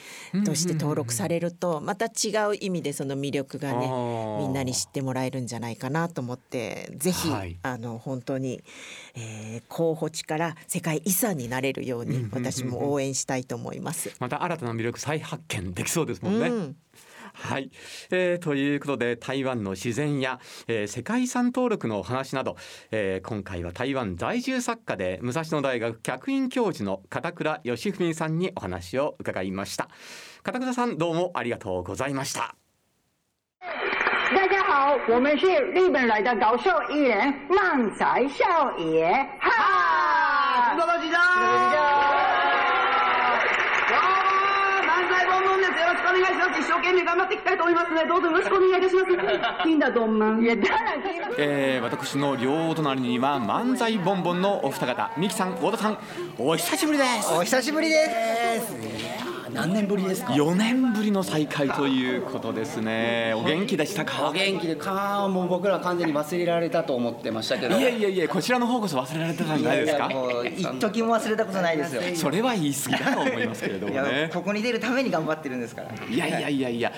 [0.45, 3.87] として登録されるとまた違う意味でその魅力がね
[4.39, 8.63] みんなに知ってもらえるんじゃないかなと思ってぜひ、はい、あの本当に、
[9.15, 14.11] えー、候補地から世界遺産になれるように私も応援したいと思います。
[14.19, 16.47] また新たな魅力再発見できそうですもんね。
[16.47, 16.75] うん
[17.33, 17.71] はい、
[18.11, 22.57] えー、ということで台湾の自然や、えー、世界遺産登録のお話など、
[22.91, 29.89] えー、今回は台湾在住作家で武蔵野大学客員教授の片倉義文さんにお話を伺いました。
[30.43, 32.55] 片倉さんどうもありがとうございました。
[34.33, 40.73] 大家好，我们是日本来的搞笑艺人漫才少爷，哈！
[40.73, 41.19] 知道知道。
[46.11, 46.59] お願いします。
[46.59, 49.63] 一生懸命頑張っていきたいと思いますのでどうぞよろしくお願いいたします。
[49.63, 50.77] 金だどんまんいやだら
[51.37, 55.11] えー、私の両隣には漫才ボンボンのお二方。
[55.17, 55.97] ミキさん太田さん。
[56.37, 57.33] お久しぶりです。
[57.33, 57.95] お久しぶりで
[58.59, 63.33] す何年ぶりですか？4年ぶりの再会ということですね。
[63.35, 64.29] お元気でしたか？
[64.29, 67.77] お元気でかもう僕ら完全に忘れられたと思ってましたけど。
[67.77, 70.09] いやいやいやこちらの方こそ忘れられてたんじゃないですか？
[70.09, 72.01] もう一時も忘れたことないですよ。
[72.15, 74.29] それは言い過ぎだと思いますけれどもね。
[74.33, 75.89] ここに出るために頑張ってるんですから。
[76.05, 76.91] いやいやいやいや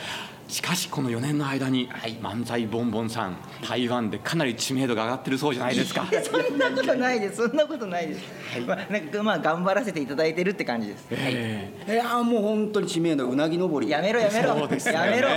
[0.48, 6.06] しかしこの4年の間に、はい、漫才ボンボンさん台湾でかなり知名度が上がってるそうじゃないですか。
[6.24, 7.38] そんなことないです。
[7.38, 8.62] そんなことないです、はい。
[8.62, 13.92] まあ、なんかまあ頑張らせていただいてるって感じです、えー、はい、いやもう本当に知名度うなぎ登り。
[13.92, 14.58] やめろやめろ。
[14.60, 15.30] そうです、ね、やめろ。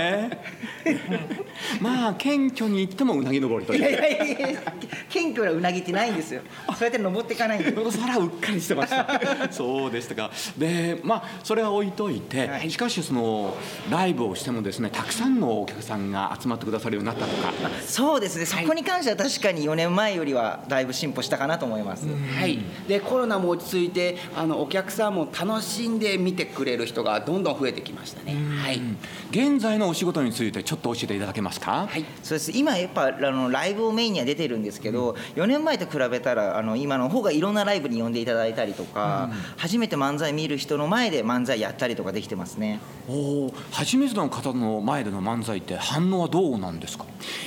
[1.81, 3.79] まあ謙虚に言ってもうなぎ登りという。
[3.79, 4.61] いやいやいや
[5.09, 6.41] 謙虚なうなぎってないんですよ。
[6.67, 9.51] そうやって登っていかないんでそら うっかりしてました。
[9.51, 10.31] そうでしたか。
[10.57, 13.55] でまあそれは置いといて、はい、しかしその
[13.89, 17.53] ライブをしてもですねたくさんのお客さんが集まってくださるようになったとか。
[17.85, 18.47] そうですね。
[18.47, 22.57] そこに関しては確かに4年前よりはだいぶ進歩したかなと思います、はい。
[22.87, 28.35] でコロナも落ち着いてあのお客さんも楽しんで見てくれる人がどんどん増えてきましたね。
[28.59, 28.81] はい。
[29.29, 31.85] 現在のお仕事についてちょっと教えていただけますか？
[31.87, 32.03] はい。
[32.23, 32.51] そうです。
[32.55, 42.79] 今やっぱあのライブをメインには出てるんですけど、うん、4年前と比べたらあの今の方がいろんなライブに呼んでいただいたりとか、うん、初めて漫才見る人の前で漫才やったりとかできてますね。
[43.07, 47.05] お初めての方の前での漫才って反応はどうなんですか？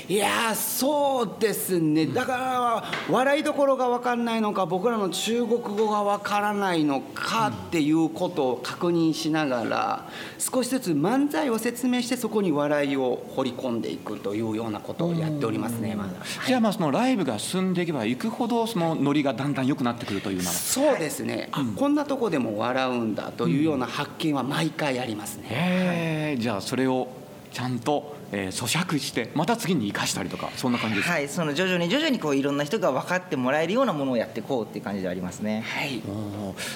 [0.08, 2.06] いやそうですね。
[2.06, 16.10] だから笑いどころが分かんないのか僕らの中国語が分からないのかっていうことを確認しながら少しずつ漫才を説明してそこに笑いを掘り込んでいくというようなことをやっておりますねまだ、
[16.46, 20.50] じゃあまあそのライブが進んでいけばいくほどそのノリがだんだん良くなってくるというな。
[20.50, 27.08] そうですね、あこんなとこでも笑うんだというような発見は毎回ありますね、じゃあそれを
[27.50, 35.62] ちゃんとえー、咀嚼してまた次に生かしたりとかそんな感じですはいその徐々に徐々にこういろんな人が分かってもらえるようなものをやっていこうっていう感じでありますね。
[35.66, 36.02] はい。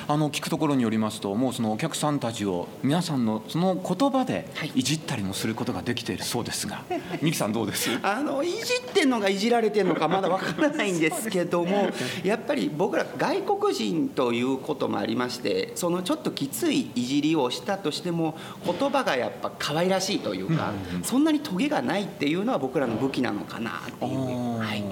[0.08, 4.82] あの聞くところによりますともうそのお客さんたちを皆さんのその言葉でい。
[4.84, 7.90] じったりもすることができているそうですが、はい、三木さんどうです？
[8.02, 11.88] あのいじってんのがいじられてるのかまだ分からないんですけども
[12.22, 24.82] やっぱり僕ら外国人ということもありましてそのちょっときついいじりをしたとしても言葉がやっぱ可愛らしいというか、うんうん、そんなにトゲがないっていうのは僕らの武器なのかなっていう、はい、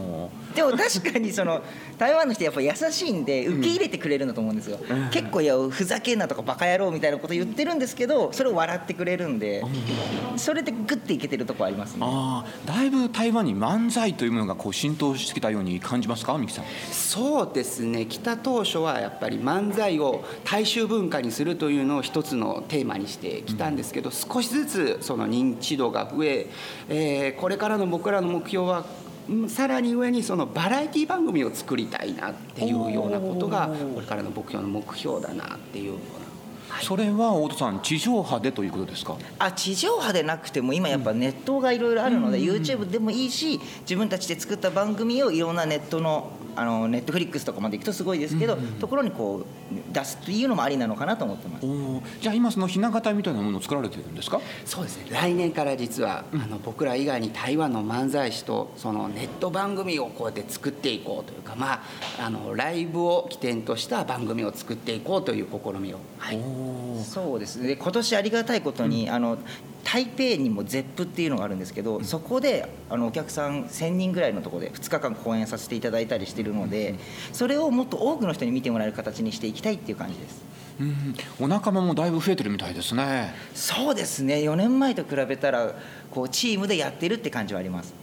[0.54, 1.62] でも確かにその
[1.98, 9.62] 台湾の人やっぱ優しいんで受け入れてくれるんだと思うんですよ、うん、結構いやふざけんなとかバカ野郎みたいなこと言ってるんですけどそれを笑ってくれるんで
[10.36, 12.00] それでグッていけてるとこありますね。
[12.02, 16.64] あだいぶ台湾に漫才というものがこう浸透してきたように感じますか三木さん？
[16.90, 18.06] そうですね。
[18.06, 26.46] 来た当初はやっぱり漫才を大衆文化にするというのを一つのテーマにしてきたんですけど、うん、少しずつその認知度が増え
[26.88, 28.86] えー、これからの僕らの目標は
[29.48, 36.22] さらに上にそのバラエティ番組を作りたいなっていうようなことがこれからの僕の目標だなっていうような。
[36.80, 39.16] それは大戸さん地上波でということですか？
[39.38, 51.66] あ地上波でなくても今やっぱネットがいろいろあるので、うん、YouTube でもいいし自分たちで作った番組をいろんなネットのあのネットフリックスとかまで行くとすごいですけど、ところにこう出すっていうのもありなのかなと思ってます。
[52.20, 54.40] じゃあ今そのひな形みたいなものを作られてるんですか？
[54.64, 55.06] そうですね。
[55.10, 61.82] 来年から実は、あの僕ら以外に台湾の漫才師とそのネット番組をこうやって作っていこうというかまあ
[62.26, 66.38] あのライブを起点とした番組を作っていこうという試みを、はい、
[67.04, 67.56] そうです。
[67.56, 69.38] ねで今年ありがたいことに、あの
[69.84, 76.94] 台北にも ZEP っていうのがあるんですけど、そこであのお客さん1000人ぐらいのところで2日間公演させていただいたりしてるので、
[77.32, 80.42] それをもっと多くの人に見てもらえる形にしていきたいっていう感じです。
[80.80, 83.34] うん、お仲間もだいぶ増えてるみたいですね。
[83.54, 84.36] そうですね。
[84.36, 85.74] 4年前と比べたら
[86.10, 87.94] こうチームでやってるって感じはあります。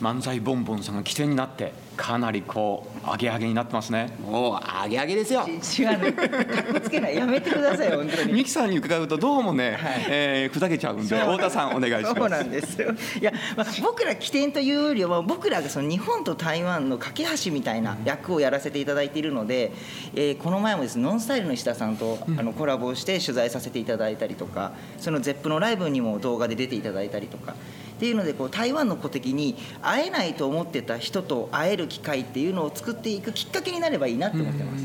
[0.00, 4.16] 漫才ボンボンさんが起点になってかなりこう上げ上げになってますね。
[4.22, 5.44] もう上げ上げですよ。
[5.46, 6.28] 違うねかっ
[6.72, 7.16] こつけない。
[7.16, 8.32] やめてください本当に。
[8.32, 12.14] ミキさんに伺うとどうもね、はい、えー、ふざけちゃうんで太田さんお願いします。
[12.14, 12.92] そうなんですよ。
[13.20, 19.72] いや、まあ、僕ら起点というよりは僕らがその日本と台湾の架け橋みたいな役をやらせていただいているので、
[20.14, 27.56] えー、この前もですノンスタイルの石田さんとあのコラボして取材させていただいたりとかその ZEP のライブにも動画で出ていただいたりとか
[27.98, 34.84] っていうのでこう台湾の子的に会えないと思ってた人と会える機会っていうのを作っていくきっかけになればいいなと思ってます。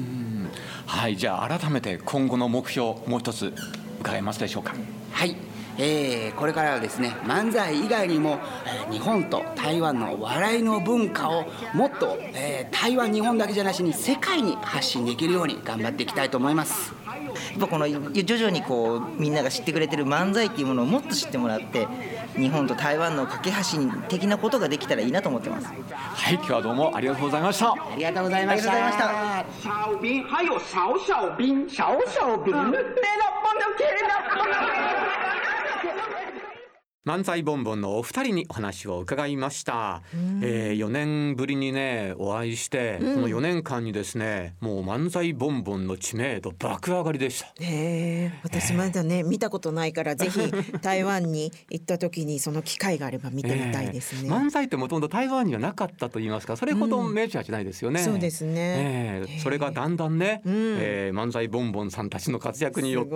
[0.87, 3.53] はいじゃあ改めて今後の目標もう一つ
[4.01, 4.73] 伺えますでしょうか。
[5.11, 5.35] はい
[5.77, 16.93] えー、これからはですね漫才以外にも、えー、日本と台湾の笑いの文化をもっと、えー、台湾日本だけじゃなしに世界に発信できるように頑張っていきたいと思います
[17.51, 21.87] やっぱこの徐々にこうみんなが知ってくれてる漫才っていうものをもっと知ってもらって
[22.35, 23.55] 日本と台湾の架け橋
[24.09, 25.67] 的なことができたらいいなと思ってます。
[25.67, 27.71] はい今日はどうもありがとうございました。
[27.71, 28.71] ありがとうございました。
[28.71, 30.93] ありがとうございました小兵还有小
[37.05, 40.01] 漫才ボンボンのお二人にお話を伺いました、
[40.41, 43.15] えー、4年ぶりにねお会いして、うん。
[43.15, 47.47] この4年間にですねもう漫才ボンボンの知名度爆上がりでした。
[47.59, 50.39] へえ私まだね、見たことないからぜひ
[50.81, 54.33] 台湾に行った時にその機会があれば見てみたいですね、えー。
[54.33, 59.39] 漫才ってもともと台湾にはなかったと言いますかそれほどメジャーじゃないですよね、そうですね、えー。
[59.41, 63.15] それがだんだんね、えー漫才ボンボンさんたちの活躍によって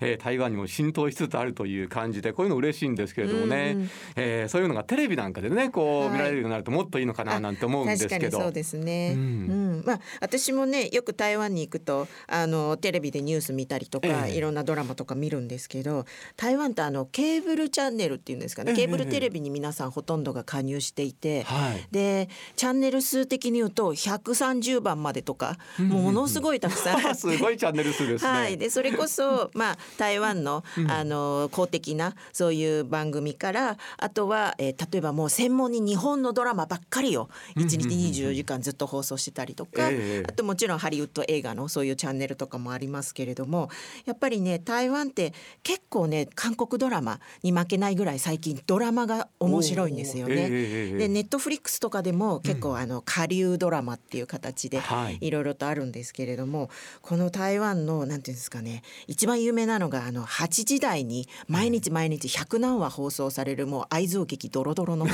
[0.00, 8.20] えー台湾にも浸透しつつあるという感じでこういうの嬉しいんですけれどもね、うんうんえーそういうのがテレビなんかでねこう、はい見られるようになるともっといいのかななんて思うんですけど。
[8.20, 9.14] 確かにそうですね。
[9.16, 9.80] ううん。
[9.80, 14.36] ん、まあ私もねよく台湾に行くとあのテレビでニュース見たりとか、ええ。
[14.36, 16.04] いろんなドラマとか見るんですけど、
[16.36, 18.76] 台湾ってあのケーブルチャンネルっていうんですかね、ええ。
[18.76, 21.86] ケーブルテレビに皆さんほとんどが加入していて、はい。
[21.90, 26.96] でチャンネル数的に言うと130番までとかものすごいたくさん。
[26.96, 27.14] あって。
[27.14, 28.30] すごいチャンネル数ですね。
[28.30, 43.70] はい、でそれこそ、まあ、台湾の,、あの公的なそういう番組からあとは、えー例えばもう専門に日本のドラマばっかりを1日24時間ずっと放送してたりとか、ええあともちろんハリウッド映画のそういうチャンネルとかもありますけれども
[44.04, 50.48] やっぱりね台湾って結構ね韓国ドラマに負けないぐらい最近ドラマが面白いんですよね。
[50.48, 55.18] でネットフリックスとかでも結構、あの下流ドラマっていう形ではい。
[55.20, 65.06] いろいろとあるんですけれども、この台湾のなんていうんですかね一番有名なのがあの8時台に毎日毎日100何話放放送されるもう愛憎劇ドロドロの。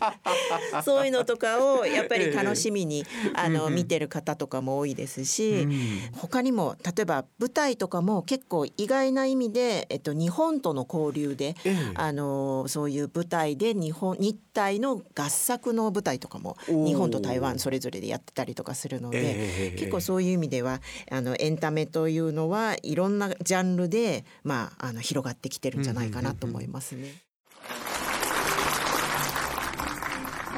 [0.84, 5.66] そういうのとかをやっぱり楽しみに、あの見てる方とかも多いですし、
[6.16, 11.76] 他にも例えば舞台とかも結構意外な意味で、えっと、日本との交流で、ええ。
[11.94, 19.76] あのそういう舞台で日本日体の合作の舞台とかも日本と台湾それぞれでやってたりとかするので、ええ。
[19.78, 20.80] 結構そういう意味では
[21.10, 27.14] あのエンタメというのはいろんなジャンルで、まあ、あの広がってきてるんじゃないかなと思いますね。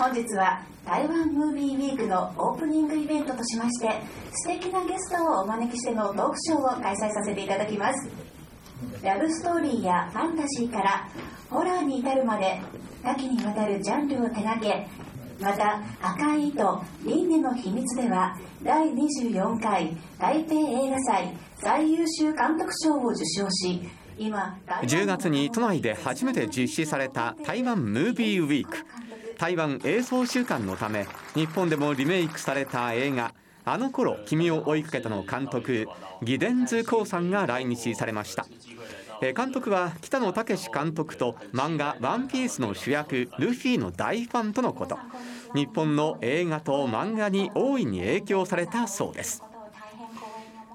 [0.02, 3.88] 本日は台湾ムービーウィークのオープニングイベントとしまして
[4.32, 8.10] 素敵なゲストをお招きしてのトークショーを開催させていただきます。
[9.00, 11.08] ラブストーリーやファンタジーから
[11.48, 12.60] ホラーに至るまで
[13.04, 14.88] 多岐にわたるジャンルを手掛け
[15.40, 23.88] また赤い糸輪廻の秘密では第24回台北映画祭最優秀監督賞を受賞し
[24.18, 28.78] 今10月に都内で初めて実施された台湾ムービーウィーク。
[29.42, 33.34] 台湾映像週間のため日本でもリメイクされた映画
[33.66, 35.88] 「あの頃君を追いかけた」の監督
[36.22, 38.46] ギデンズ・コウさんが来日されました。
[39.34, 44.96] 監督は北野武監督と漫画「ワンピースの主役ルフィの大ファンとのこと。
[45.56, 49.42] 日本の映画と漫画に大いに影響されたそうです。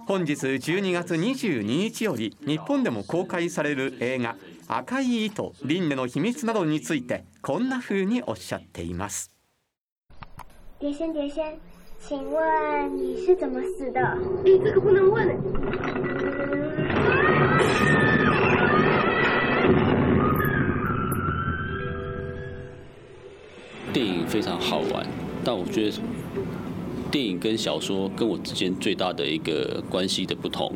[0.08, 4.36] 本日12月22日より日本でも公開される映画
[4.68, 9.32] 「赤い糸輪廻の秘密」などについてこんな風におっしゃっています
[10.80, 11.58] 碟仙，碟仙，
[12.00, 14.00] 请问你是怎么死的？
[14.00, 15.28] 哎，这个不能问。
[23.92, 25.08] 电影非常好玩，
[25.44, 25.98] 但我觉得
[27.10, 30.72] 电影跟小说跟我之间最大的一个关系的不同，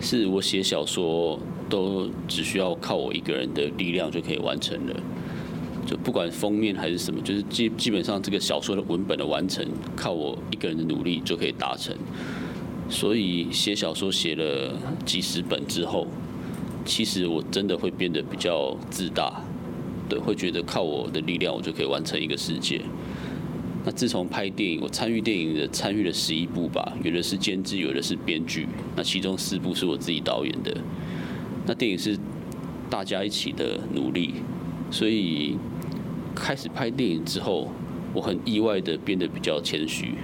[0.00, 4.94] 是我写小说都只需要靠我一个人的力量就可以完成了，
[5.86, 11.96] 就不管封面还是什么，就是基基本上这个小说的文本的完成，靠我一个人的努力就可以达成。
[12.88, 16.06] 所以写小说写了几十本之后，
[16.84, 19.42] 其实我真的会变得比较自大。
[20.06, 22.82] 对，会觉得靠我的力量，我就可以完成一个世界。
[23.86, 28.68] 那自从拍电影，我参与电影的参与了十一部吧，有的是监制，有的是编剧。
[28.94, 30.76] 那其中四部是我自己导演的。
[31.66, 32.18] 那电影是
[32.90, 34.34] 大家一起的努力，
[34.90, 35.56] 所以
[36.34, 37.70] 开始拍电影之后，
[38.12, 40.14] 我很意外的变得比较谦虚。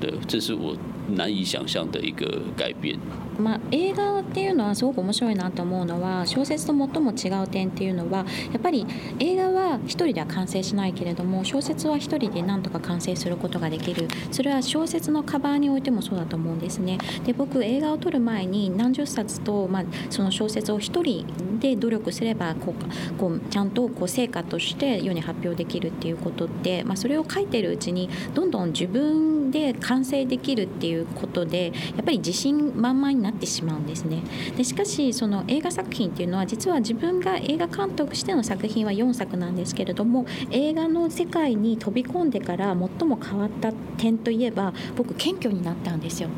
[0.00, 0.76] 对，这是我
[1.08, 2.26] 难以想象的一个
[2.56, 2.98] 改变。
[3.38, 8.18] まあ、映画っていうのはすごく面白いなと思うのは小説と最も違う点っていうのは
[8.52, 8.86] やっぱり
[9.18, 34.22] 映画は1人では完成しないけれども小説は1人で何とか完成することができるそれは小説のカバーにおいてもそうだと思うんですねで僕映画を撮る前に何十冊と、まあ、その小説を1人で努力すればこうこうちゃんとこう成果として世に発表できるっていうことって、まあ、それを書いてるうちにどんどん自分で完成できるっていううことでやっぱり自信満々になってしまうんですね。
[34.56, 46.28] でしかしその映画作品っていうのは実は自分が映画監督しての作品は4作なんですけれども映画の世界に飛び込んでから最も変わった点といえば僕謙虚になったんですよ。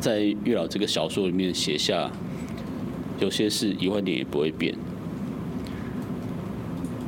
[0.00, 2.10] 在月老这个小说里面写下，
[3.20, 4.74] 有些事一万年也不会变。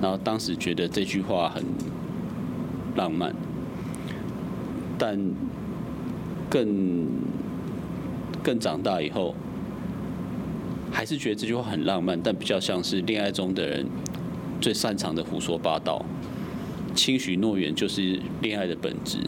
[0.02, 1.62] 然后当时觉得这句话很
[2.96, 3.34] 浪漫，
[4.98, 5.18] 但
[6.50, 7.06] 更
[8.42, 9.34] 更长大以后，
[10.90, 13.86] 还是觉得这句话很浪漫，但比较像是恋爱中的人
[14.60, 16.04] 最擅长的胡说八道。
[16.94, 19.18] 轻许诺言就是恋爱的本质。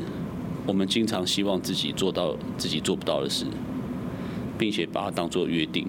[0.66, 3.46] 我们经常希望自己做到自己做不到的事，
[4.58, 5.86] 并且把它当做约定。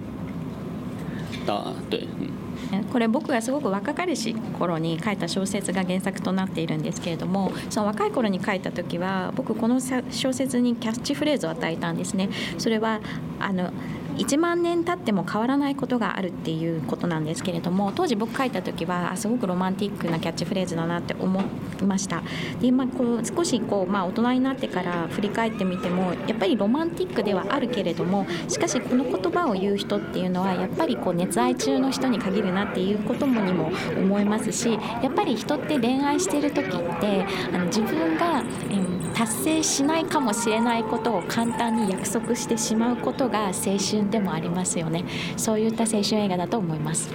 [1.44, 2.43] 当对，嗯。
[2.92, 12.28] これ僕がすごく若かりし頃に書いた小説が原作となっているんですけれどもその若い頃に書いた時は僕この小説にキャッチフレーズを与えたんですね。
[12.58, 13.00] それは
[13.38, 13.70] あの
[14.16, 21.44] 1万年経っても変わらないことがあるっていうことなんですけれども当時僕書いた時はすごくロマンティックなキャッチフレーズだなって思い
[21.84, 22.22] ました。
[22.60, 45.04] で、まあ、こう少しこう、まあ、大人になってから振り返ってみてもやっぱりロマンティックではあるけれどもしかしこの言葉を言う人っていうのはやっぱりこう熱愛中の人に限るなっていうこともにも思いますしやっぱり人って恋愛してる時ってあの自分が、うん達成しないかもしれないことを簡単に約束してしまうことが青春でもありますよね。
[45.36, 47.14] そういった青春映画だと思います。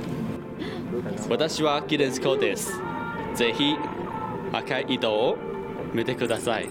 [1.29, 2.81] 私はギレンスコです。
[3.35, 3.75] ぜひ
[4.51, 5.37] 赤い糸を
[5.93, 6.69] 見てください。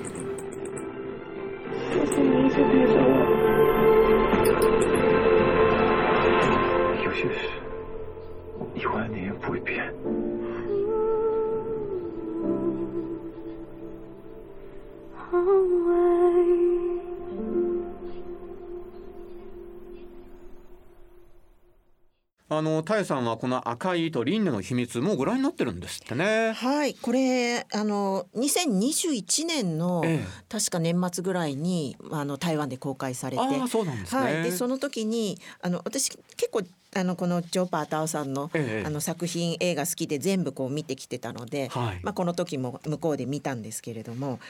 [7.05, 7.31] 有些事
[8.75, 9.93] 一万年也不会变。
[22.51, 26.53] あのタイさんはこの赤い糸輪廻の秘密もうご覧になってるんですってね。
[26.53, 26.95] はい。
[26.95, 33.43] これあの2021年の、ええ、確か年末ぐらいにあの台湾で公開されて。
[33.43, 36.09] あそうなんですね、はい、でその時にあの私
[36.39, 36.63] 結構
[36.97, 38.51] あのこのジョー・パータオさんの,、
[38.85, 44.41] あの作品映画好きで全部こう見てきてたので、はい、まあ、この時も向こうで見たんですけれども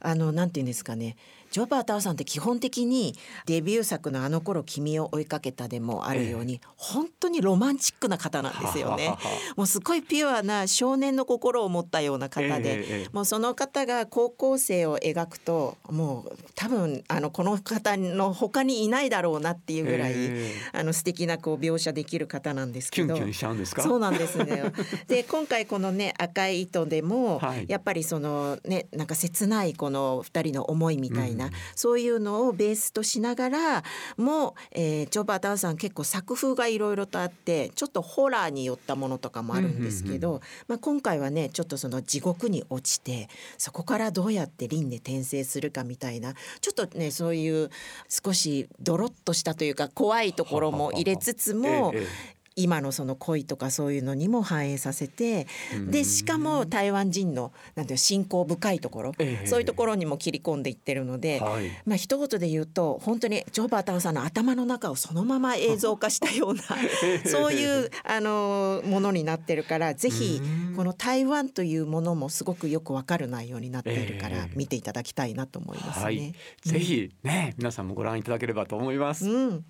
[0.00, 1.16] あのなんていうんですかね。
[1.52, 3.14] ジョー・パータオさんって基本的に
[3.46, 9.16] デビュー作の「あの頃君を追いかけた」でもあるように、えー、本当にロマンチックな方なんですよね。
[9.56, 23.14] もうすごいピュアな少年の心を持ったような方で、えー、もうその方が高校生を描くともう多分あのこの方の他にいないだろうなっていうぐらい、えー、あの素敵なこう描写できる方なんですけど。
[23.14, 23.82] キュンキュンしちゃうんですか？
[23.82, 24.64] そうなんですね。
[25.06, 33.84] で今回このね赤い糸でも、はい、やっぱりそのねなんか切ないこの二人の思いみたいな、うん、そういうのをベースとしながら
[34.16, 43.28] も、えー、ジョバータワさん結構作風がいろいろとあってちょっとホラーに寄ったものとかもあるんですけど、うんうんうん、まあ、今回はねちょっとその地獄に落ちて
[43.58, 47.70] そこからどうやって輪廻転生するかみたいなちょっとねそういう
[48.08, 51.92] 少しドロッとしたというか怖いところも入れつつも。
[51.94, 55.46] ええ今のその恋とかそういうのにも反映させて
[55.90, 66.62] でしかも台湾人のなんていう信仰深いところ、えー、そういうところにも切り込んでいってるので、はい、まあ一言で言うと本当にジョー・バータンさんの頭の中をそのまま映像化したような
[67.30, 70.40] そういうあのものになってるからぜひ
[70.74, 76.04] この台湾というものもすごくよくわかる内容になっているから見ていただきたいなと思いますね。
[76.04, 79.28] はい、ぜひね、皆さんもご覧いただければと思います。
[79.28, 79.64] うん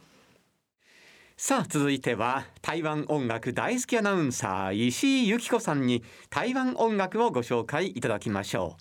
[1.39, 8.79] さあ続いては台湾音楽大好きアナウンサー石井由紀子さんに台湾音楽をご紹介いただきましょ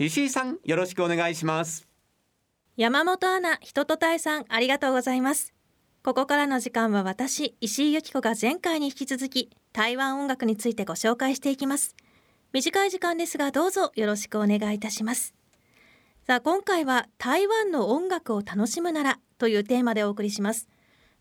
[0.00, 0.02] う。
[0.06, 1.86] 石井さんよろしくお願いします。
[2.76, 5.54] 山本アナ人と対さんありがとうございます。
[6.02, 11.94] ここからの時間は私石井由紀子が前回に引き続き台湾音楽についてご紹介していきます。
[12.52, 15.36] 短い時間ですがどうぞよろしくお願いいたします。
[16.26, 20.68] さあ今回は台湾の音楽を楽しむならというテーマでお送りします。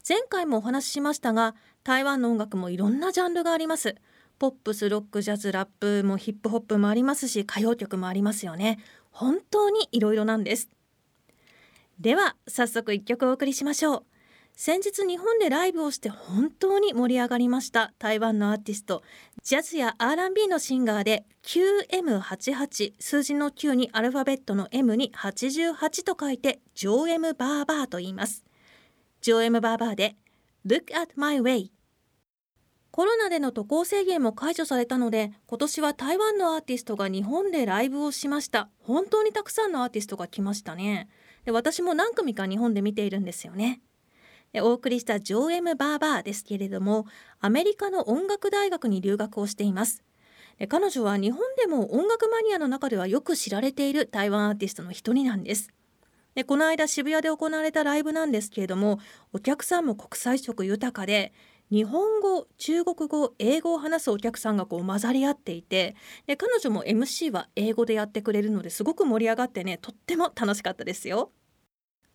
[0.07, 3.95] 前回もお話ししましたが台湾の音楽もいろんなジャンルがあります。
[4.39, 8.79] ポップスロックジャズラップもヒップホップもありますし歌謡曲もありますよね。
[9.11, 10.69] 本当にいろいろなんです。
[11.99, 14.03] では早速一曲お送りしましょう。
[14.55, 19.01] 先日日本でライブをして本当に盛り上がりました台湾のアーティスト
[19.43, 28.43] ジャズや R&B のシンガーで QM88 数字の9にアルファベットの M に88と書いてジョー・エム・バーバーと言います。
[29.21, 30.15] ジョエム・バーバーで
[30.65, 31.69] Look at my way
[32.89, 38.69] コロナでの渡航制限も解除されたので今年は台湾のアーティストが日本でライブをしました。
[38.79, 41.07] 本当にたくさんのアーティストが来ましたね。
[41.45, 43.81] で私も何組か日本で見ているんですよね。
[44.55, 47.05] お送りしたジョーエム・バーバーですけれども
[47.39, 50.03] アメリカの音楽大学に留学をしています。
[50.67, 55.69] 彼女は日本でも音楽マニアの中ではよく知られている台湾アーティストの一人なんです。
[56.35, 58.99] でこの間渋谷で行われたライブなんですけれども
[59.33, 61.33] お客さんも国際色豊かで
[61.71, 65.95] 日本語中国語英語を話すお客さんがこう混ざり合っていて
[66.27, 71.31] で彼女も MC は英語でやってくれるのですごく盛り上がってねとっても楽しかったですよ。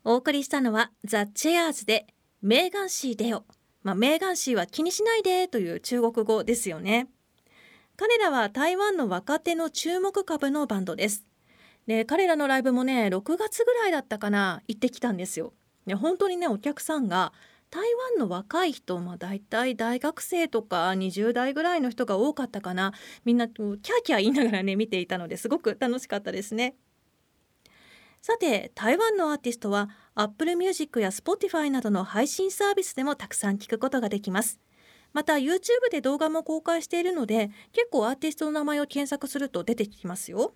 [0.04, 2.06] お送りしたのはザ・チェアーズで
[2.42, 3.44] メーガンシーでよ。
[3.82, 7.08] まあ、メーガンシーは気にしないでという中国語ですよね。
[7.96, 11.24] 彼らは台湾の若手の注目株のバンドです。
[11.86, 15.52] で彼らのライブもね6月ぐらいだったかな行ってきたんですよ。
[15.86, 17.32] で本当にねお客さんが
[17.70, 22.92] 台湾の若い人、まあ、大体大学生とか20代ぐらいの人が多かったかな
[23.24, 26.76] みんなキャーキャー言いながらね見ていたのですごく楽しかったですね。
[28.22, 34.58] さて台湾のアーティストは Apple Music や Spotify などの配信サービスでもたくさん聞くことができます。
[35.12, 35.60] また YouTube
[35.90, 40.54] で動画も公開しているので結構アーティストの名前を検索すると出てきますよ。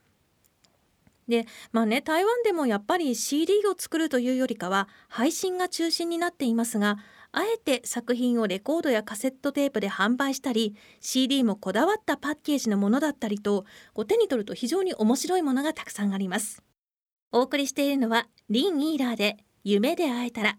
[1.30, 6.98] でまあね台湾でもやっぱり CD を作るというよりかは配信が中心になっていますが
[7.32, 13.64] あえて作品をレコードやカセットテープで販売したり CD もこだわったパッケージのものだったりと
[13.94, 16.62] こう手に取ると非常に面白いものがたくさんあります。
[17.32, 20.58] お送りしているのはリン・イーラーで夢で会えたら。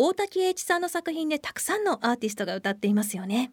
[0.00, 3.50] 大滝栄一さんの作品でたくさんのアーティストが歌っていますよね。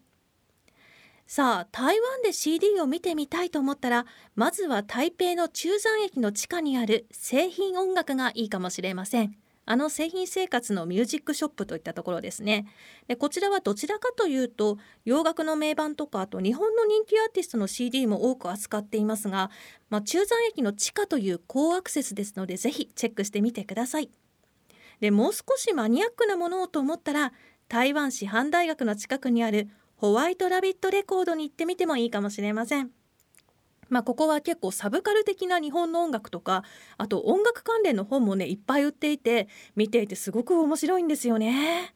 [1.28, 4.06] さあ台湾で CD を見てみたいと思ったら
[4.36, 9.36] まずは台北の中山駅の地下にある製品音楽がいいかもしれません。
[9.68, 12.68] あの製品生活のミュージックショップといったところですね。
[13.08, 19.50] でこちらはどちらかというと洋楽の名盤とかあと日本の人気アーティストの CD も多く扱っていますが、
[19.90, 24.12] まあ、中山駅の地下という高アクセスですのでぜひチェックしてみてください。
[25.00, 27.34] でもう少しマニアックなものをと思ったら
[27.68, 32.92] 台湾師範大学の近くにあるホワイトラビットレコードに行ってみてもいいかもしれません。
[33.88, 36.64] まあ、ここは結構サブカル的な日本の音楽とか
[36.98, 41.94] あと音楽関連の本もねいっぱい売っていて見ていてすごく面白いんですよね。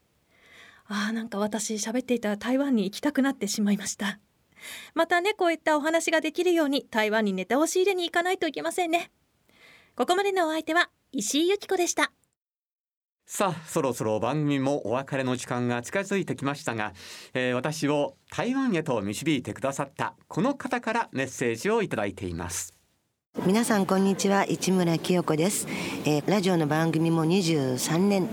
[0.87, 4.19] あーなんか私喋っていたら台湾に行きたくなってしまいました。
[4.93, 9.11] またねこういったお話ができるように台湾にネタを仕入れに行かないといけませんね。
[9.95, 12.11] ここまでのお相手は石井由紀子でした。
[13.31, 16.93] さあそろそろ番組もお別れの時間が近づいてきましたが、
[17.35, 22.78] えー、私を台湾へと導いてくださったこの方からメッセージをいただいています。
[23.45, 24.45] 皆さんこんにちは。
[24.45, 25.65] 市村清子です、
[26.03, 28.27] えー、ラジオの番組も23年、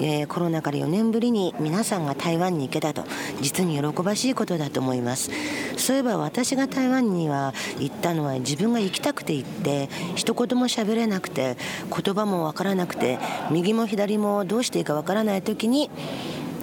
[0.00, 3.04] えー、コロナから4年ぶりに皆さんが台湾に行けたと。
[3.40, 5.30] 実に喜ばしいことだと思います。
[5.76, 11.56] そういえば私が台湾には行ったのは自分が行きたくて行って一言も喋れなくて
[11.90, 13.18] 言葉もわからなくて
[13.50, 15.90] 右も左もどうしていいかわからない時に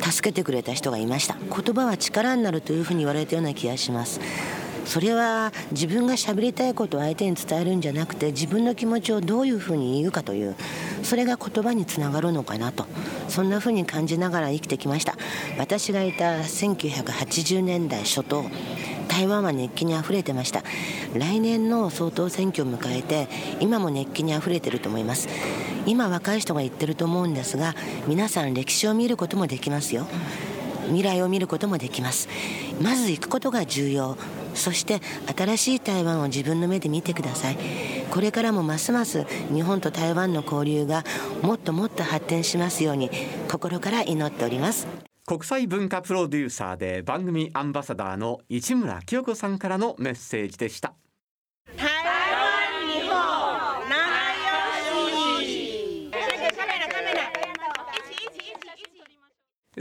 [0.02, 1.36] 助けてくれた人がいました。
[1.36, 4.22] 言葉は力になるというふうに言われたような気がします。
[4.86, 10.56] それは自分が喋りたいことを相手に伝えるんじゃなくて自分の気持ちをどういうふうに言うかという
[11.04, 12.86] それが言葉につながるのかなと。
[13.30, 15.18] そんなふうに感じながら生きてきました。
[15.58, 18.46] 私がいた1980年代初頭
[19.08, 20.64] 台湾は熱気にあふれてました。
[21.16, 23.28] 来年の総統選挙を迎えて
[23.60, 25.30] 今も熱気にあふれてると思います。
[25.86, 27.76] 今若い人が言ってると思うんですが
[28.08, 30.08] 皆さん歴史を見ることもできますよ。
[30.86, 32.28] 未来を見ることもできます。
[32.82, 34.18] まず行くことが重要。
[34.54, 35.02] そして
[35.36, 37.58] 新しい台湾を自分の目で見てください。
[38.10, 41.04] これからもますます日本と台湾の交流が
[41.42, 43.10] もっともっと発展しますように
[43.50, 44.88] 心から祈っております。
[45.26, 50.96] 国際文化プロデューサーで番組アンバサダーの市村清子さんからのメッセージでした
[51.78, 51.94] 台湾
[52.92, 53.16] 日本
[53.88, 53.96] 仲
[55.00, 57.22] 良しカメラカメラ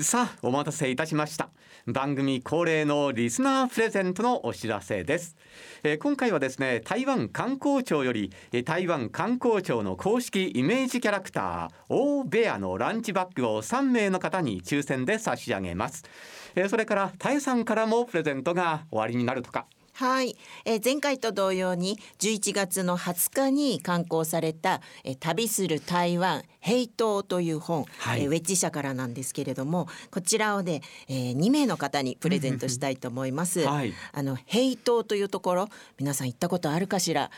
[0.01, 1.51] さあお待たせいたしました。
[1.87, 5.37] 番組恒例のリスナープレゼントのお知らせです、
[5.83, 16.05] えー今回はですね台湾観光庁よりえ台湾観光庁の公式イメージキャラクターオーベアのランチバッグを3名の方に抽選で差し上げます、
[16.55, 19.67] えーそれからタエさんからもプレゼントが終わりになるとか。
[19.95, 28.23] はい、えー前回と同様に11月の20日に刊行された「えー旅する台湾平等」という本、はい。
[28.23, 33.61] えーウェッジ社からなんですけれどもこちらをね、えー2名の方にプレゼントしたいと思います。
[33.61, 33.93] はい。
[34.13, 35.69] あの平等というところ
[35.99, 37.31] 皆さん行ったことあるかしら？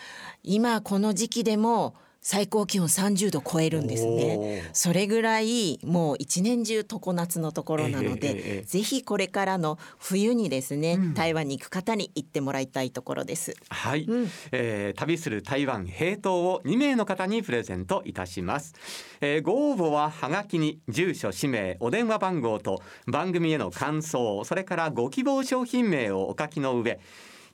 [0.44, 1.94] 今この時期でも
[2.27, 4.70] 最高気温30度超えるんですね。
[4.72, 8.62] それぐらいもう一年中常夏のところなので、ええええええ。
[8.62, 13.55] ぜひこれからの冬にですね、台湾に行く方に行ってもらいたいところです。
[13.68, 14.09] はい、
[14.53, 18.75] えー旅する台湾平等を2名の方にプレゼントいたします、
[19.20, 27.01] えーご応募ははがきに住所氏名お電話番号と番組への感想それからご希望商品名をお書きの上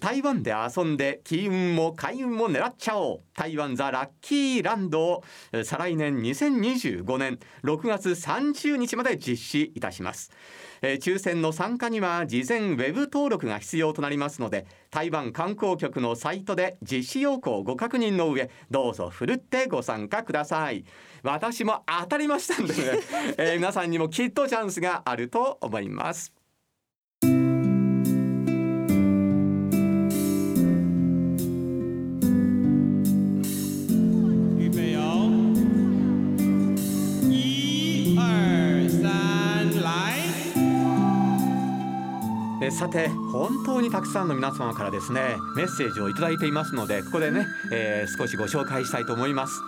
[0.00, 3.20] 台湾で遊んで金運も開運も狙っちゃおう。
[3.34, 5.24] 台湾ザ・ラッキーランドを
[5.64, 10.32] 再来年2025年6月30日まで実施いたします。
[10.82, 20.84] えー抽選の参加には事前ウェブ登録が必要となりますので台湾観光局のサイトで実施要項をご確認の上どうぞふるってご参加ください。
[21.22, 22.82] 私も当たりましたんでね、
[23.38, 26.32] えー皆さんにもきっとチャンスがあると思います。
[42.66, 45.20] えーさて本当にたくさんの皆様からですね
[45.54, 49.60] メッセージをいただいていますのでここでね、えー少しご紹介したいと思います。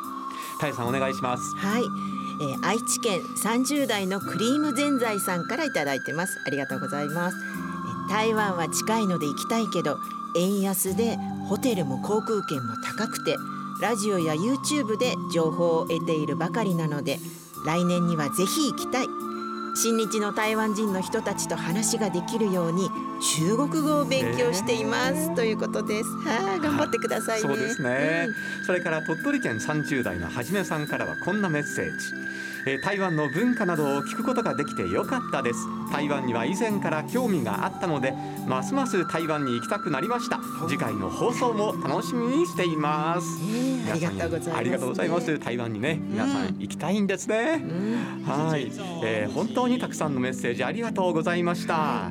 [0.60, 1.54] タイさんお願いします。
[1.56, 6.40] はい、えー愛知県30代のクリームぜんざいさんからいただいてます。
[6.44, 7.36] ありがとうございます。
[7.36, 9.98] えー台湾は近いので行きたいけど
[10.34, 11.18] 円安で
[11.48, 13.36] ホテルも航空券も高くて
[13.82, 17.18] ラジオや YouTube で情報を得ているばかりなので
[17.66, 19.06] 来年にはぜひ行きたい
[19.80, 22.90] 親日の台湾人の人たちと話ができるように
[23.36, 26.08] 中国語を勉強しています、ということです。
[26.08, 28.28] はあ頑張ってくださいね、そうですね、
[28.66, 32.12] それから鳥取県30代のはじめさんからはこんなメッセージ
[32.68, 35.60] えー台湾の文化などを聞くことができてよかったです。
[35.90, 38.12] 台湾には以前から興味があったので
[38.46, 40.38] ますます台湾に行きたくなりました。
[40.68, 43.26] 次回の放送も楽しみにしています、
[43.90, 45.38] ありがとうございますありがとうございます。
[45.38, 47.62] 台湾にね皆さん行きたいんですね、
[48.26, 48.70] はい、
[49.02, 52.10] えー本当にたくさんのメッセージありがとうございました、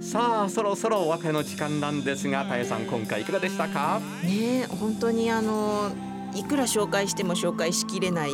[0.00, 4.00] さあそろそろお別れの時間なんですがたえさん今回いかがでしたか？
[4.24, 5.90] ねえ本当にあの
[6.36, 8.32] いくら紹介しても紹介しきれない、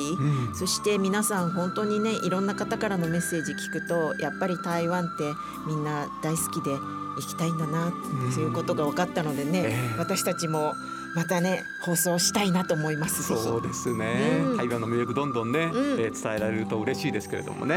[0.54, 5.32] そして皆さん本当にねいろんな方からのメッセージ聞くとやっぱり台湾って
[5.66, 7.92] みんな大好きで行きたいんだなっ
[8.34, 10.74] ていうことが分かったのでね、私たちも
[11.14, 13.22] またね放送したいなと思います。
[13.22, 14.56] そうですね、うん。
[14.56, 17.76] 台湾の魅力どんどんね、えー伝えられると嬉しいですけれどもね。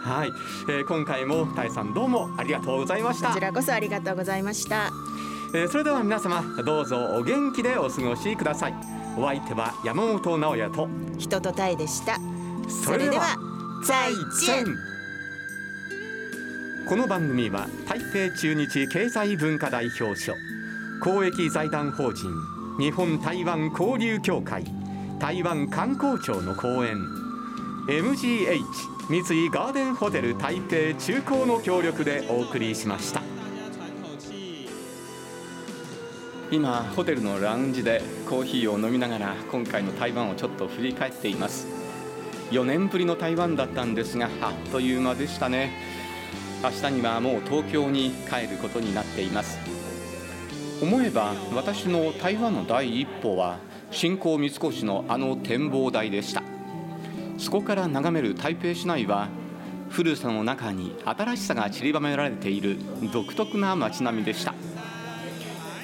[0.00, 0.32] はい、
[0.68, 3.28] えー今回もたえさんどうもありがとうございました。
[3.28, 4.90] こちらこそありがとうございました。
[5.54, 10.88] えーそれでは皆様どうぞお元気でお過ごしくださいお相手は山本直也と
[11.18, 12.18] 人とタイでした。
[12.68, 13.36] それでは
[13.84, 14.12] 再
[14.46, 14.64] 见
[16.88, 20.34] この番組は台北中日経済文化代表所
[21.02, 22.30] 公益財団法人
[22.78, 24.64] 日本台湾交流協会
[25.18, 26.96] 台湾観光庁の講演
[27.88, 28.64] MGH
[29.08, 33.20] 三井ガーデンホテル台北中高の協力でお送りしました
[36.50, 41.66] 今ホテルのラウンジでコーヒーを飲みながら今回の台湾をちょっと振り返っています。
[42.50, 45.72] 4年ぶりの台湾だったんですがあっという間でしたね。
[46.62, 49.58] 明日にはもう東京に帰ることになっています。
[50.82, 53.58] 思えば私の台湾の第一歩は
[53.90, 56.42] 新興三越のあの展望台でした。
[57.38, 59.28] そこから眺める台北市内は
[59.88, 62.78] 古さの中に新しさが散りばめられている
[63.12, 64.54] 独特な街並みでした。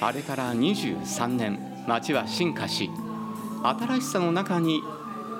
[0.03, 2.89] あれから23年街は進化し
[3.63, 4.81] 新しさの中に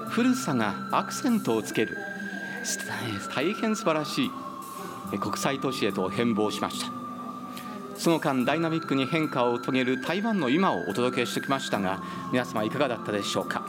[0.09, 1.97] 古さがアクセントをつける
[3.35, 4.31] 大変素晴らしい
[5.17, 6.91] 国際都市へと変貌しました。
[7.97, 13.63] その間ダイナミックに変化を遂げる台湾の今をお届けしてきましたが皆様いかがだったでしょうか？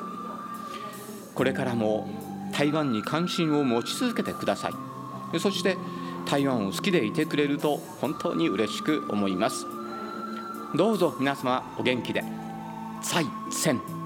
[1.34, 2.07] これからも
[2.53, 5.40] 台湾に関心を持ち続けてください。
[5.40, 5.78] そして
[6.26, 9.66] 台湾を好きでいてくれると本当に嬉しく思います。
[10.74, 12.24] どうぞ皆様お元気で。
[13.02, 14.01] 再戦。